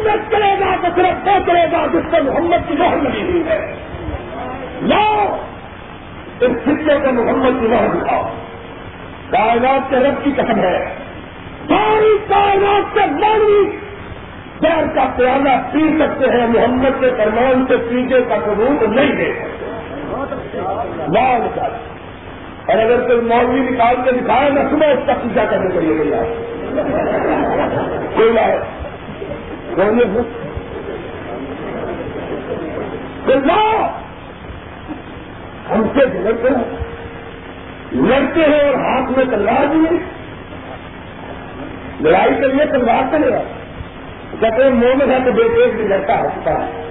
[0.00, 3.42] تک کرے گا تو صرف وہ کرے گا جس پر محمد کی مہر لگی ہوئی
[3.48, 3.74] ہے۔
[4.82, 5.36] لا
[6.40, 8.22] اس سکے کو محمد کی مہر دکھاؤ۔
[9.30, 10.94] کائنات کے رب کی قسم ہے۔
[11.68, 13.76] ساری کائنات سے مانوی
[14.60, 19.32] پیر کا پیالہ پی سکتے ہیں، محمد کے فرمان سے پیجے کا ثبوت نہیں دے
[19.32, 19.66] سکتے۔
[22.66, 25.98] اور اگر کوئی مولوی نکال کے دکھائے میں صبح اس کا پیچھا کرنے کے لیے
[25.98, 26.10] گئی
[28.16, 28.58] کوئی لائے
[35.70, 36.79] ہم سے لڑتے ہیں۔
[37.92, 39.98] لڑتے ہیں اور ہاتھ میں تلوار دیے
[42.00, 43.40] لڑائی کے لیے تلوار سے لڑا
[44.40, 46.84] کہتے ہیں مومن ہے تو بے پیٹ بھی لڑتا ہنستا ہے۔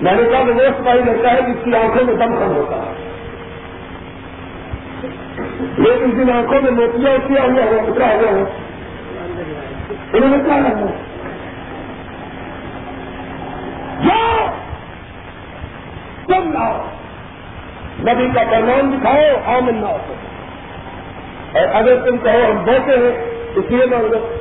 [0.00, 3.04] میں نے کہا وہ سپاہی لڑتا ہے جس کی آنکھوں میں دم کم ہوتا ہے۔
[5.78, 8.44] لیکن جن آنکھوں میں موتیاں اٹھیا ہوا ہو اترا ہوا ہو
[10.12, 10.86] انہوں نے کیا کرنا
[16.26, 17.03] تم لاؤ۔
[18.00, 20.14] نبی کا پیمان دکھاؤ آمن نہ ہو۔
[21.52, 23.24] اور اگر تم کہو ہم بہتے ہیں،
[23.56, 24.34] اس لیے مان لو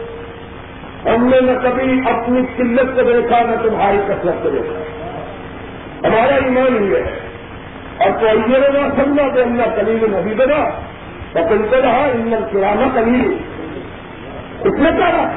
[1.15, 4.83] ہم نے نہ کبھی اپنی قلت کو دیکھا، نہ تمہاری کثرت کو دیکھا۔
[6.07, 7.19] ہمارا ایمان ہی ہے۔
[7.97, 10.69] اور تو یہ نہ سمجھا کہ ہم نہ کلیل نبی بنا
[11.33, 13.37] بکن کو رہا، ان کرانا کلیل
[14.61, 15.31] اس میں کیا رہا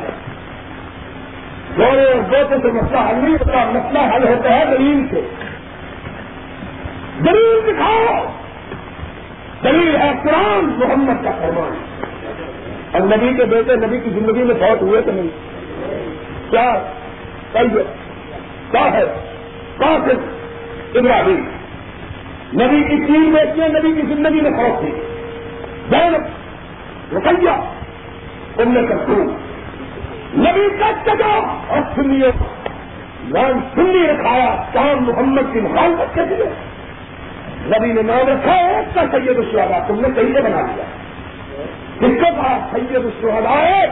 [1.77, 5.46] دونوں دوستوں سے مسئلہ حل نہیں ہوتا، مسئلہ حل ہوتا ہے دلیل سے۔
[7.25, 8.27] دلیل دکھاؤ۔
[9.65, 11.73] دلیل ہے قرآن محمد کا فرمان۔
[12.93, 15.29] اور نبی کے بیٹے نبی کی زندگی میں بہت ہوئے تو نہیں؟
[16.51, 16.75] کیا؟
[18.71, 19.05] کیا ہے
[19.77, 20.15] کافر
[20.99, 21.45] ابراہیم۔
[22.55, 24.91] نبی کی تین بیٹیاں نبی کی زندگی میں بہت تھی
[25.91, 26.21] زینب
[27.17, 27.51] رقیہ،
[28.59, 28.97] ام نے کر
[30.39, 32.31] نبی کا جگہ اور سنیے
[33.25, 36.76] نام سنی رکھایا چاند محمد کی مخالفت کے لیے۔
[37.67, 40.85] نبی نے نام رکھا ہے، اس کا سید الشہدا تم نے کہیں سے بنا دیا
[42.01, 43.87] جس کے بعد سید الشہدا ہے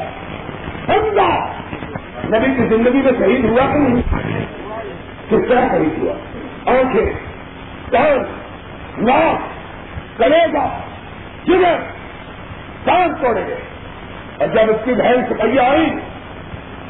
[0.87, 1.53] سمجھا
[2.25, 4.03] نبی کی زندگی میں شہید ہوا کہ نہیں؟
[5.31, 6.15] کس طرح شہید ہوا؟
[6.73, 7.07] آنکھیں
[7.93, 8.25] چاند
[8.99, 9.39] ناک
[10.19, 10.79] کلیجا
[11.47, 11.77] جگر
[12.85, 13.61] چاند توڑے گئے۔
[14.39, 15.91] اور جب اس کی بہن سپہیا آئی،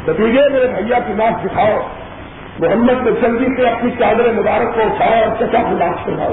[0.05, 1.89] تو دیجیے میرے بھیا کی ناک دکھاؤ۔
[2.59, 6.33] محمد نے جلدی سے اپنی چادر مبارک کو اٹھایا اور چچا کی ناک دکھاؤ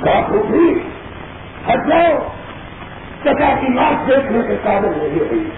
[0.00, 0.78] بات اٹھی
[1.70, 2.18] ہٹ جاؤ۔
[3.22, 5.50] چچا کی ناک دیکھنے کے قابل نہیں ہوئی۔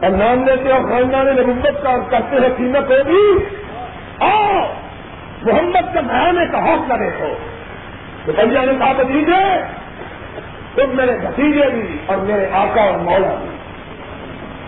[0.01, 3.43] اور نام لیتے اور خاندان نبت کا اور کرتے ہیں قیمت ہوگی۔
[4.19, 4.73] آؤ۔
[5.41, 7.34] محمد کے بہانے کا حوصلہ دیکھو۔
[8.25, 9.61] تو بھیا نے کہا بتیجے
[10.75, 13.61] تم میرے بھتیجے بھی اور میرے آقا اور مولا بھی۔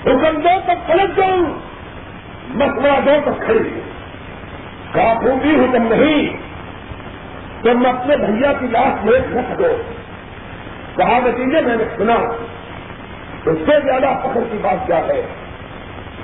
[0.06, 1.46] حکم دو تک پلٹ جاؤں۔
[2.48, 3.80] مسئلہ دو تک کھڑی۔
[4.92, 6.38] کافوں بھی حکم نہیں۔
[7.64, 9.82] تم اپنے بھیا کی لاش میں رکھ دو
[10.98, 12.14] کہا نتیجے میں نے سنا۔
[13.46, 15.28] اس سے زیادہ فخر کی بات کیا ہے؟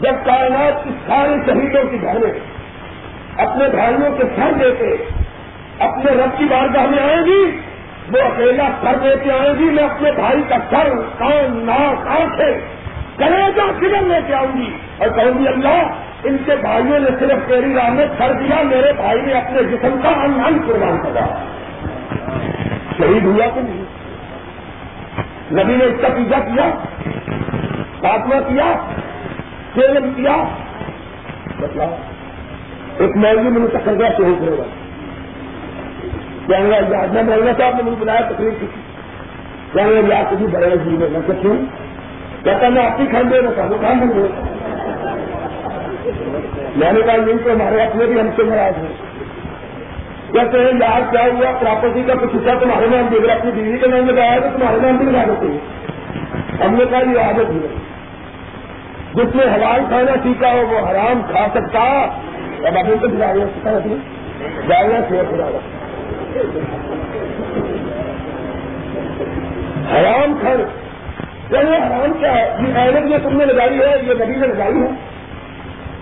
[0.01, 2.39] جب کائنات کی ساری شہیدوں کی بہنیں
[3.37, 5.03] اپنے بھائیوں کے سر دے کے
[5.79, 7.59] اپنے رب کی بارگاہ میں آئیں گی،
[8.11, 12.78] وہ اکیلا سر دے کے آئیں گی، میں اپنے بھائی کا سر، کان، ناک، آنکھیں
[13.19, 15.93] کرے گا کدھر لے کے آؤں گی۔ اور کہوں گی، اللہ،
[16.23, 19.99] ان کے بھائیوں نے صرف تیری راہ میں سر دیا، میرے بھائی نے اپنے جسم
[20.03, 21.25] کا انہن قربان کرا
[22.97, 23.85] شہید ہوا کہ نہیں؟
[25.51, 26.69] نبی نے اس کا پیزا کیا
[28.01, 28.73] خاتمہ کیا
[29.75, 30.43] سیون کیا۔
[31.59, 31.85] بتلا۔
[32.97, 34.63] ایک مولوی میں ٹکر گیا شہید ہوگا
[36.47, 38.65] کہنے لگا میں مولنا صاحب نے مجھے بنایا تقریر کی۔
[39.73, 41.57] کہنے کبھی بڑے جی میں میں کیوں
[42.43, 44.27] کہتا میں آپ کی کھان دے رہا تھا کھان دوں
[46.75, 48.93] میں نے کہا، نہیں تو ہمارے اپنے بھی ہم سے ناراض ہیں.
[50.33, 53.77] کہتے ہیں، یار کیا ہوا پراپرٹی کا کچھ حصہ تمہارے نام دے گا اپنی بیوی
[53.77, 55.59] کے نام میں گایا تو تمہارے نام بھی لگا دیتے ہیں.
[56.65, 57.67] ہم نے کہا، یہ عادت ہے.
[59.13, 61.79] جس نے حلال کھانا سیکھا ہو، وہ حرام کھا سکتا۔
[62.67, 63.95] اب ابھی تو جایا سکتا ہے
[64.69, 65.47] جایا شیئر کرا
[69.91, 70.57] حرام کھڑ
[71.51, 74.47] یعنی چلے حرام کیا ہے؟ یہ ایرک جو تم نے لگائی ہے، یہ نبی نے
[74.47, 74.89] لگائی ہے۔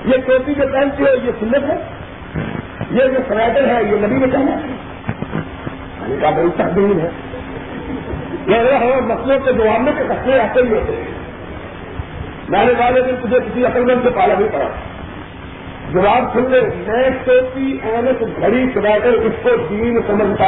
[0.06, 1.76] یہ ٹوپی جو پہنتی ہے، یہ سنت ہے۔
[2.92, 4.68] یہ جو سنیٹر ہے یہ نبی نے کہنا ہے۔
[6.02, 7.10] یعنی کا بڑی تقدیر ہے۔
[8.48, 11.04] یہ ہمیں مسئلوں کے جواب میں کسے ایسے ہی ہوتے ہیں۔
[12.50, 14.68] میں نے کہا لیکن تجھے کسی عقل مند سے پالا نہیں پڑا۔
[15.92, 20.48] جواب سن لے، میں ٹوپی اینک گھڑی سنیٹر اس کو دین سمجھتا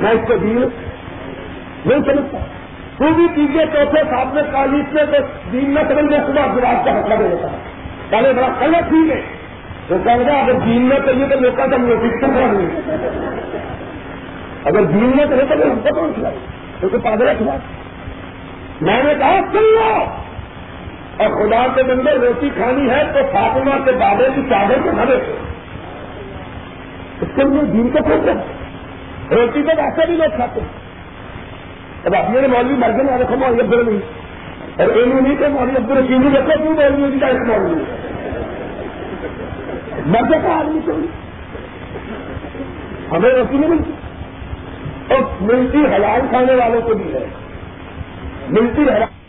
[0.00, 0.68] میں اس کو دین
[1.86, 2.38] نہیں سمجھتا۔
[3.00, 5.16] تو بھی تیسرے چوتھے ساتھ میں کالیس میں تو
[5.52, 7.48] دین نہ سمجھ گیا صبح جواب کا حق دے دیتا
[8.10, 9.20] پہلے بڑا غلط ٹھیک ہے۔
[9.88, 12.80] تو کہہ رہا اگر دین میں کریے تو لوگ کا نوٹس کرنا نہیں
[14.64, 16.36] اگر دین میں کرے تو ہم کو کون کھلائے
[16.80, 17.56] کیونکہ پادرا کھلا
[18.80, 20.04] میں نے کہا، سن لو۔
[21.16, 25.02] اور خدا کے بندے روٹی کھانی ہے تو فاطمہ کے بابے کی چادر کو نہ
[25.08, 25.32] دیتے
[27.20, 28.32] اس کے لیے دین کو کھولتے
[29.34, 30.89] روٹی تو ویسے بھی لوگ کھاتے ہیں۔
[32.04, 33.98] اب آپ میرے مولوی مر گئے رکھو مولوی عبد الرحیم
[34.76, 37.84] اور انہوں نے کہ مولوی عبد الرحیم نہیں رکھو کیوں مولوی کا ایک مولوی
[40.06, 41.06] مرد کا آدمی چاہیے
[43.12, 43.90] ہمیں روٹی نہیں ملتی۔
[45.08, 47.26] اور ملتی حلال کھانے والوں کو بھی ہے۔
[48.48, 49.19] ملتی حلال۔